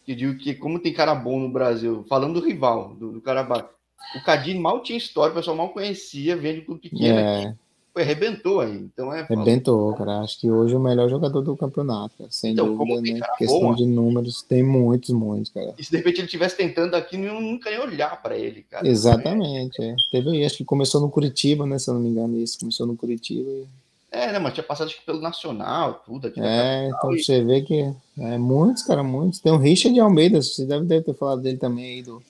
[0.05, 3.69] que digo que como tem cara bom no Brasil, falando do rival, do, do Carabao,
[4.17, 7.19] o Cadinho mal tinha história, o pessoal mal conhecia, vende com pequeno.
[7.19, 7.55] É.
[7.93, 8.77] Foi, arrebentou aí.
[8.77, 9.21] Então é.
[9.21, 10.21] Arrebentou, cara.
[10.21, 13.21] Acho que hoje é o melhor jogador do campeonato, sem então, dúvida, né?
[13.37, 15.75] Questão boa, de números, tem muitos, muitos, cara.
[15.79, 18.87] E se de repente ele estivesse tentando aqui, eu nunca ia olhar para ele, cara.
[18.87, 19.97] Exatamente, é.
[20.11, 21.79] Teve aí, acho que começou no Curitiba, né?
[21.79, 22.61] Se eu não me engano, isso.
[22.61, 23.67] Começou no Curitiba e
[24.13, 26.41] é, né, mas tinha passado pelo Nacional, tudo aqui.
[26.41, 27.23] É, então e...
[27.23, 29.39] você vê que é, muitos, cara, muitos.
[29.39, 32.21] Tem o Richard Almeida, você deve, deve ter falado dele também aí, do,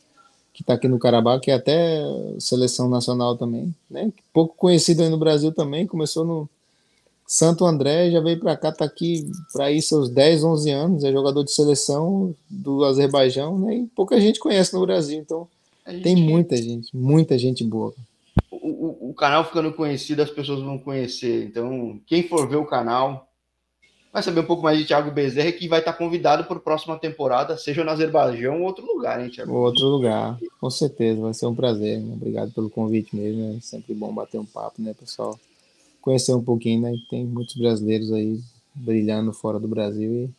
[0.60, 2.02] que tá aqui no Carabá, que é até
[2.38, 4.12] seleção nacional também, né?
[4.30, 6.46] Pouco conhecido aí no Brasil também, começou no
[7.26, 11.10] Santo André, já veio para cá, tá aqui para ir seus 10, 11 anos, é
[11.10, 13.76] jogador de seleção do Azerbaijão, né?
[13.76, 15.48] E pouca gente conhece no Brasil, então
[15.88, 16.02] gente...
[16.02, 17.94] tem muita gente, muita gente boa
[18.50, 21.44] o, o, canal ficando conhecido, as pessoas vão conhecer.
[21.44, 23.29] Então, quem for ver o canal
[24.12, 26.98] vai saber um pouco mais de Thiago Bezerra, que vai estar convidado para a próxima
[26.98, 29.52] temporada, seja no Azerbaijão ou outro lugar, hein, Thiago?
[29.52, 32.00] Outro lugar, com certeza, vai ser um prazer.
[32.00, 32.12] Né?
[32.14, 35.38] Obrigado pelo convite mesmo, é sempre bom bater um papo, né, pessoal?
[36.00, 36.92] Conhecer um pouquinho, né?
[37.10, 38.40] Tem muitos brasileiros aí
[38.74, 40.30] brilhando fora do Brasil e.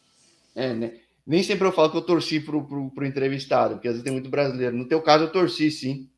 [0.55, 0.93] É, né?
[1.25, 4.11] Nem sempre eu falo que eu torci pro, pro, pro entrevistado, porque às vezes tem
[4.11, 4.75] muito brasileiro.
[4.75, 6.09] No teu caso, eu torci sim,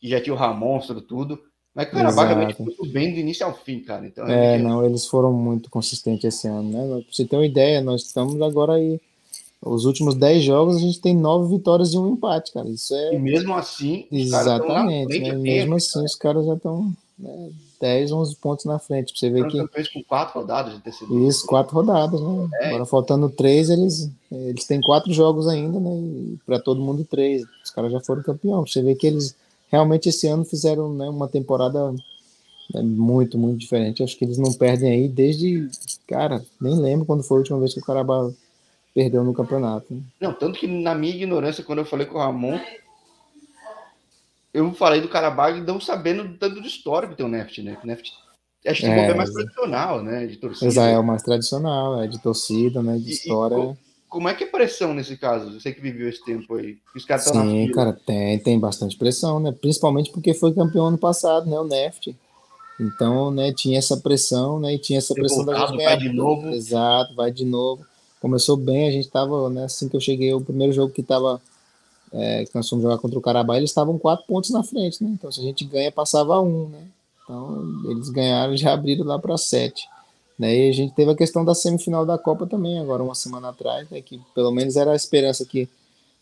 [0.00, 1.40] que já tinha o Ramon, tudo.
[1.80, 4.06] Mas que o Caravaggio muito bem do início ao fim, cara.
[4.06, 7.02] Então, é, é não, eles foram muito consistentes esse ano, né?
[7.02, 9.00] Pra você ter uma ideia, nós estamos agora aí.
[9.62, 12.68] Os últimos 10 jogos a gente tem 9 vitórias e um empate, cara.
[12.68, 13.14] Isso é.
[13.14, 14.06] E mesmo assim.
[14.10, 15.20] Exatamente.
[15.20, 15.32] Né?
[15.34, 17.50] Mesmo assim, os caras já estão né,
[17.80, 19.12] 10, 11 pontos na frente.
[19.12, 19.92] Pra você ver que.
[19.92, 21.28] com 4 rodadas de terceiro.
[21.28, 22.48] Isso, 4 rodadas, né?
[22.60, 22.68] É.
[22.68, 25.94] Agora faltando 3, eles, eles têm 4 jogos ainda, né?
[25.94, 27.42] E para todo mundo 3.
[27.64, 28.66] Os caras já foram campeão.
[28.66, 29.34] Você vê que eles
[29.70, 31.92] realmente esse ano fizeram né, uma temporada
[32.72, 34.02] né, muito, muito diferente.
[34.02, 35.68] Acho que eles não perdem aí desde.
[36.06, 38.34] Cara, nem lembro quando foi a última vez que o Carabao
[38.94, 39.94] perdeu no campeonato.
[39.94, 40.02] Né?
[40.20, 42.58] Não, tanto que na minha ignorância, quando eu falei com o Ramon,
[44.52, 47.78] eu falei do Carabao e não sabendo tanto de história que tem o Neft, né?
[47.82, 48.12] O Neft
[48.66, 50.26] Acho que é, é mais tradicional, né?
[50.26, 50.70] De torcida.
[50.70, 52.98] Israel é mais tradicional, é de torcida, né?
[52.98, 53.56] De e, história.
[53.56, 55.58] E, como é que é pressão nesse caso?
[55.58, 56.76] Você que viveu esse tempo aí.
[56.94, 59.52] Os caras Sim, cara, tem, tem bastante pressão, né?
[59.52, 61.58] Principalmente porque foi campeão ano passado, né?
[61.58, 62.14] O Neft.
[62.80, 64.74] Então, né, tinha essa pressão, né?
[64.74, 66.48] E tinha essa pressão da gente Vai de novo.
[66.48, 67.86] Exato, vai de novo.
[68.20, 69.64] Começou bem, a gente tava, né?
[69.64, 71.40] Assim que eu cheguei, o primeiro jogo que tava.
[72.12, 75.10] É, que nós fomos jogar contra o Carabá, eles estavam quatro pontos na frente, né?
[75.12, 76.82] Então, se a gente ganha, passava um, né?
[77.22, 79.86] Então, eles ganharam já abriram lá para sete.
[80.40, 80.56] Né?
[80.56, 83.86] E a gente teve a questão da semifinal da Copa também, agora uma semana atrás,
[83.90, 84.00] né?
[84.00, 85.68] que pelo menos era a esperança que,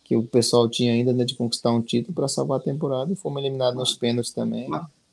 [0.02, 3.14] que o pessoal tinha ainda né, de conquistar um título para salvar a temporada e
[3.14, 4.68] fomos eliminados nos pênaltis também.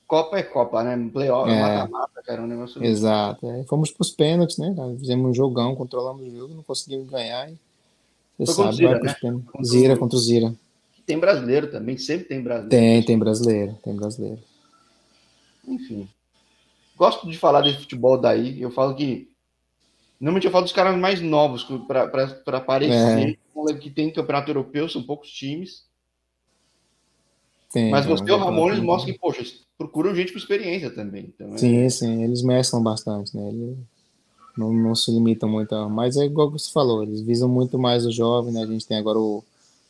[0.08, 1.10] Copa é Copa, né?
[1.14, 2.84] Playoff, é, mata-mata, cara, um negócio.
[2.84, 3.48] Exato.
[3.48, 3.64] É.
[3.66, 4.74] Fomos para os pênaltis, né?
[5.00, 7.48] Fizemos um jogão, controlamos o jogo, não conseguimos ganhar.
[7.48, 7.56] E,
[8.40, 9.16] você Foi sabe, Zira, né?
[9.64, 10.54] Zira contra o Zira.
[11.06, 12.70] Tem brasileiro também, sempre tem brasileiro.
[12.70, 14.40] Tem, tem brasileiro, tem brasileiro.
[15.68, 16.08] Enfim
[16.96, 18.62] gosto de falar desse futebol daí.
[18.62, 19.30] Eu falo que.
[20.20, 23.38] Normalmente eu falo dos caras mais novos, para parecer
[23.68, 23.74] é.
[23.74, 25.84] que tem campeonato europeu, são poucos times.
[27.72, 29.44] Tem, Mas você e o Ramon, eles mostram que, poxa,
[29.78, 31.34] procuram gente com experiência também.
[31.36, 31.90] Então, é sim, é...
[31.90, 33.50] sim, eles mesclam bastante, né?
[33.50, 33.78] Eles
[34.58, 35.76] não, não se limitam muito.
[35.76, 35.90] A...
[35.90, 38.64] Mas é igual que você falou, eles visam muito mais o jovem, né?
[38.64, 39.44] A gente tem agora o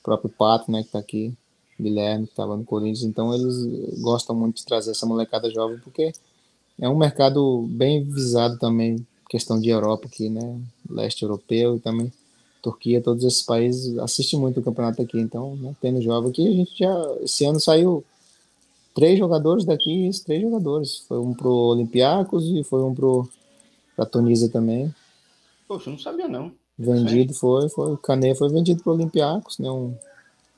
[0.06, 1.34] próprio Pato, né, que tá aqui,
[1.80, 6.14] Guilherme, que estava no Corinthians, então eles gostam muito de trazer essa molecada jovem, porque
[6.80, 10.60] é um mercado bem visado também, questão de Europa aqui, né?
[10.90, 12.12] Leste europeu e também
[12.62, 15.20] Turquia, todos esses países assistem muito o campeonato aqui.
[15.20, 17.16] Então, né, tendo jovem aqui, a gente já.
[17.22, 18.04] Esse ano saiu
[18.96, 20.98] três jogadores daqui, três jogadores.
[21.08, 23.30] Foi um pro Olympiacos e foi um pro
[23.96, 24.94] pra Tunísia também.
[25.68, 26.52] Poxa, não sabia não.
[26.78, 27.94] Vendido foi, foi.
[27.94, 29.70] O Cané foi vendido pro Olympiacos, né?
[29.70, 29.94] Um,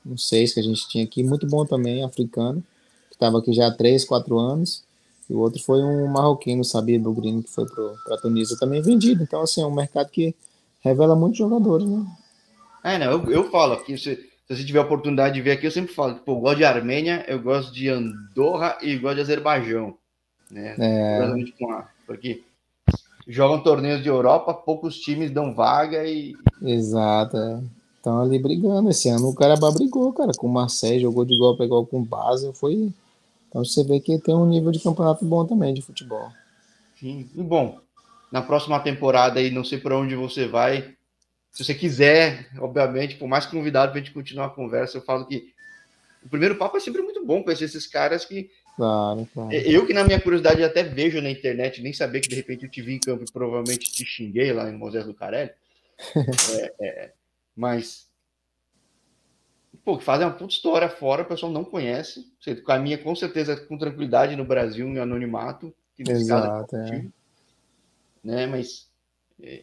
[0.06, 2.62] um seis que a gente tinha aqui, muito bom também, africano,
[3.08, 4.82] que estava aqui já há três, quatro anos.
[5.28, 8.80] E o outro foi um marroquino, sabia, do Green, que foi para a Tunísia também
[8.80, 9.22] vendido.
[9.22, 10.34] Então, assim, é um mercado que
[10.80, 12.06] revela muitos jogadores, né?
[12.82, 15.70] É, não, eu, eu falo aqui, se, se você tiver oportunidade de ver aqui, eu
[15.70, 19.20] sempre falo que, pô, eu gosto de Armênia, eu gosto de Andorra e gosto de
[19.20, 19.94] Azerbaijão,
[20.50, 20.74] né?
[20.78, 21.44] É.
[21.58, 22.42] Com a, porque
[23.26, 26.34] jogam torneios de Europa, poucos times dão vaga e...
[26.62, 27.60] Exato, é.
[27.96, 28.88] Estão ali brigando.
[28.88, 31.98] Esse ano o Carabá brigou, cara, com o Marseille, jogou de igual para igual com
[31.98, 32.90] o Basel, foi
[33.58, 36.30] então você vê que tem um nível de campeonato bom também de futebol.
[36.98, 37.80] Sim, e bom,
[38.30, 40.94] na próxima temporada aí, não sei para onde você vai.
[41.50, 45.26] Se você quiser, obviamente, por mais convidado para a gente continuar a conversa, eu falo
[45.26, 45.52] que
[46.24, 48.50] o primeiro papo é sempre muito bom conhecer esses caras que.
[48.76, 49.52] Claro, claro.
[49.52, 52.70] Eu que na minha curiosidade até vejo na internet, nem sabia que de repente eu
[52.70, 55.50] te vi em campo e provavelmente te xinguei lá em Moisés do Carelli.
[56.60, 57.12] é, é,
[57.56, 58.07] mas
[59.88, 62.30] pô, que fazem uma puta história fora, o pessoal não conhece.
[62.38, 65.74] Você caminha com certeza com tranquilidade no Brasil, em anonimato.
[65.98, 67.06] Exato, é.
[68.22, 68.46] Né?
[68.46, 68.86] Mas,
[69.42, 69.62] é,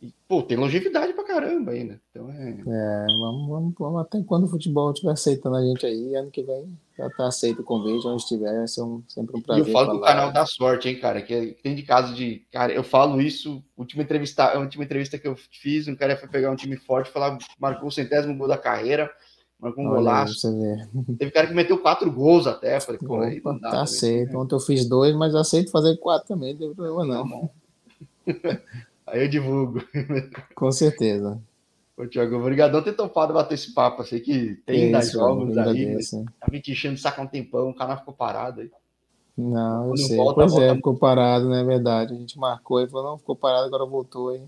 [0.00, 2.00] e, pô, tem longevidade pra caramba ainda.
[2.08, 2.50] Então é...
[2.50, 6.44] é vamos, vamos, vamos até quando o futebol estiver aceitando a gente aí, ano que
[6.44, 9.64] vem já tá aceito o convite, onde estiver, vai ser um, sempre um prazer.
[9.64, 12.44] E eu falo do canal da sorte, hein, cara, que é, tem de caso de,
[12.50, 16.28] cara, eu falo isso, última entrevista, a última entrevista que eu fiz, um cara foi
[16.28, 19.08] pegar um time forte, falar, marcou o centésimo gol da carreira,
[19.60, 20.48] Marcou um golaço.
[21.18, 22.78] Teve cara que meteu quatro gols até.
[22.78, 23.70] Falei, pô, aí não dá.
[23.70, 24.38] Tá aceito.
[24.38, 27.50] Ontem eu fiz dois, mas aceito fazer quatro também, não tem problema não.
[28.24, 28.60] Tá
[29.08, 29.82] aí eu divulgo.
[30.54, 31.40] Com certeza.
[31.96, 34.04] Ô, Thiago, obrigadão ter topado bater esse papo.
[34.04, 35.96] Sei que tem das jogos aí.
[36.38, 38.70] Tá me enchendo de saco um tempão, o canal ficou parado aí.
[39.36, 40.16] Não, eu sei.
[40.16, 40.72] Volta, pois é, volta...
[40.72, 42.14] é, ficou parado, não é verdade.
[42.14, 44.42] A gente marcou e falou, não, ficou parado, agora voltou aí.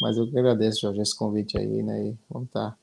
[0.00, 2.08] Mas eu que agradeço, Jorge, esse convite aí, né?
[2.08, 2.76] E vamos estar tá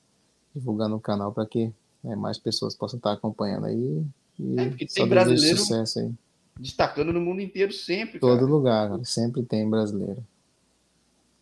[0.54, 1.72] divulgando o canal para que
[2.02, 4.04] né, mais pessoas possam estar acompanhando aí.
[4.38, 6.12] E é, porque tem brasileiro sucesso aí.
[6.58, 8.18] destacando no mundo inteiro sempre.
[8.18, 8.50] Todo cara.
[8.50, 10.24] lugar, cara, sempre tem brasileiro.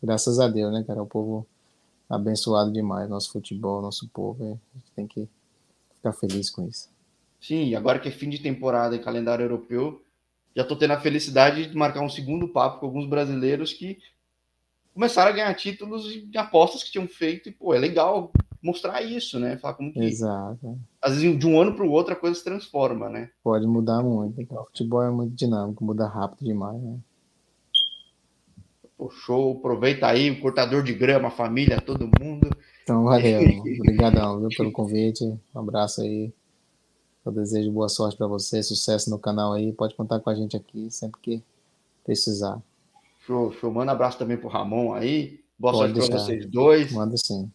[0.02, 1.02] Graças a Deus, né, cara?
[1.02, 1.46] O povo
[2.08, 4.44] abençoado demais, nosso futebol, nosso povo.
[4.44, 5.28] É, a gente tem que
[5.94, 6.88] ficar feliz com isso.
[7.40, 10.02] Sim, agora que é fim de temporada e calendário europeu,
[10.56, 13.98] já estou tendo a felicidade de marcar um segundo papo com alguns brasileiros que
[14.92, 18.32] começaram a ganhar títulos de apostas que tinham feito e, pô, é legal
[18.62, 19.56] mostrar isso, né?
[19.56, 20.00] Falar como que.
[20.00, 20.78] Exato.
[21.00, 23.30] Às vezes, de um ano para o outro, a coisa se transforma, né?
[23.42, 24.40] Pode mudar muito.
[24.40, 26.98] O futebol é muito dinâmico, muda rápido demais, né?
[28.96, 32.50] Pô, show, aproveita aí, o cortador de grama, a família, todo mundo.
[32.82, 33.40] Então, valeu.
[33.78, 35.24] Obrigadão viu, pelo convite.
[35.54, 36.32] Um abraço aí.
[37.24, 39.72] Eu desejo boa sorte para você, sucesso no canal aí.
[39.72, 41.42] Pode contar com a gente aqui sempre que
[42.02, 42.60] precisar.
[43.26, 43.70] Show, show.
[43.70, 45.38] Manda um abraço também pro Ramon aí.
[45.58, 46.90] Boa Pode sorte para vocês dois.
[46.90, 47.50] Manda sim.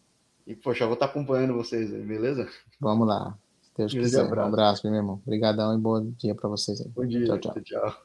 [0.46, 2.48] E, poxa, eu vou estar acompanhando vocês aí, beleza?
[2.80, 3.36] Vamos lá.
[3.76, 4.24] Deus quiser.
[4.24, 5.20] Um abraço, meu irmão.
[5.26, 6.88] Obrigadão e bom dia para vocês aí.
[6.88, 7.26] Bom dia.
[7.26, 7.38] tchau.
[7.38, 7.62] tchau.
[7.62, 8.02] tchau.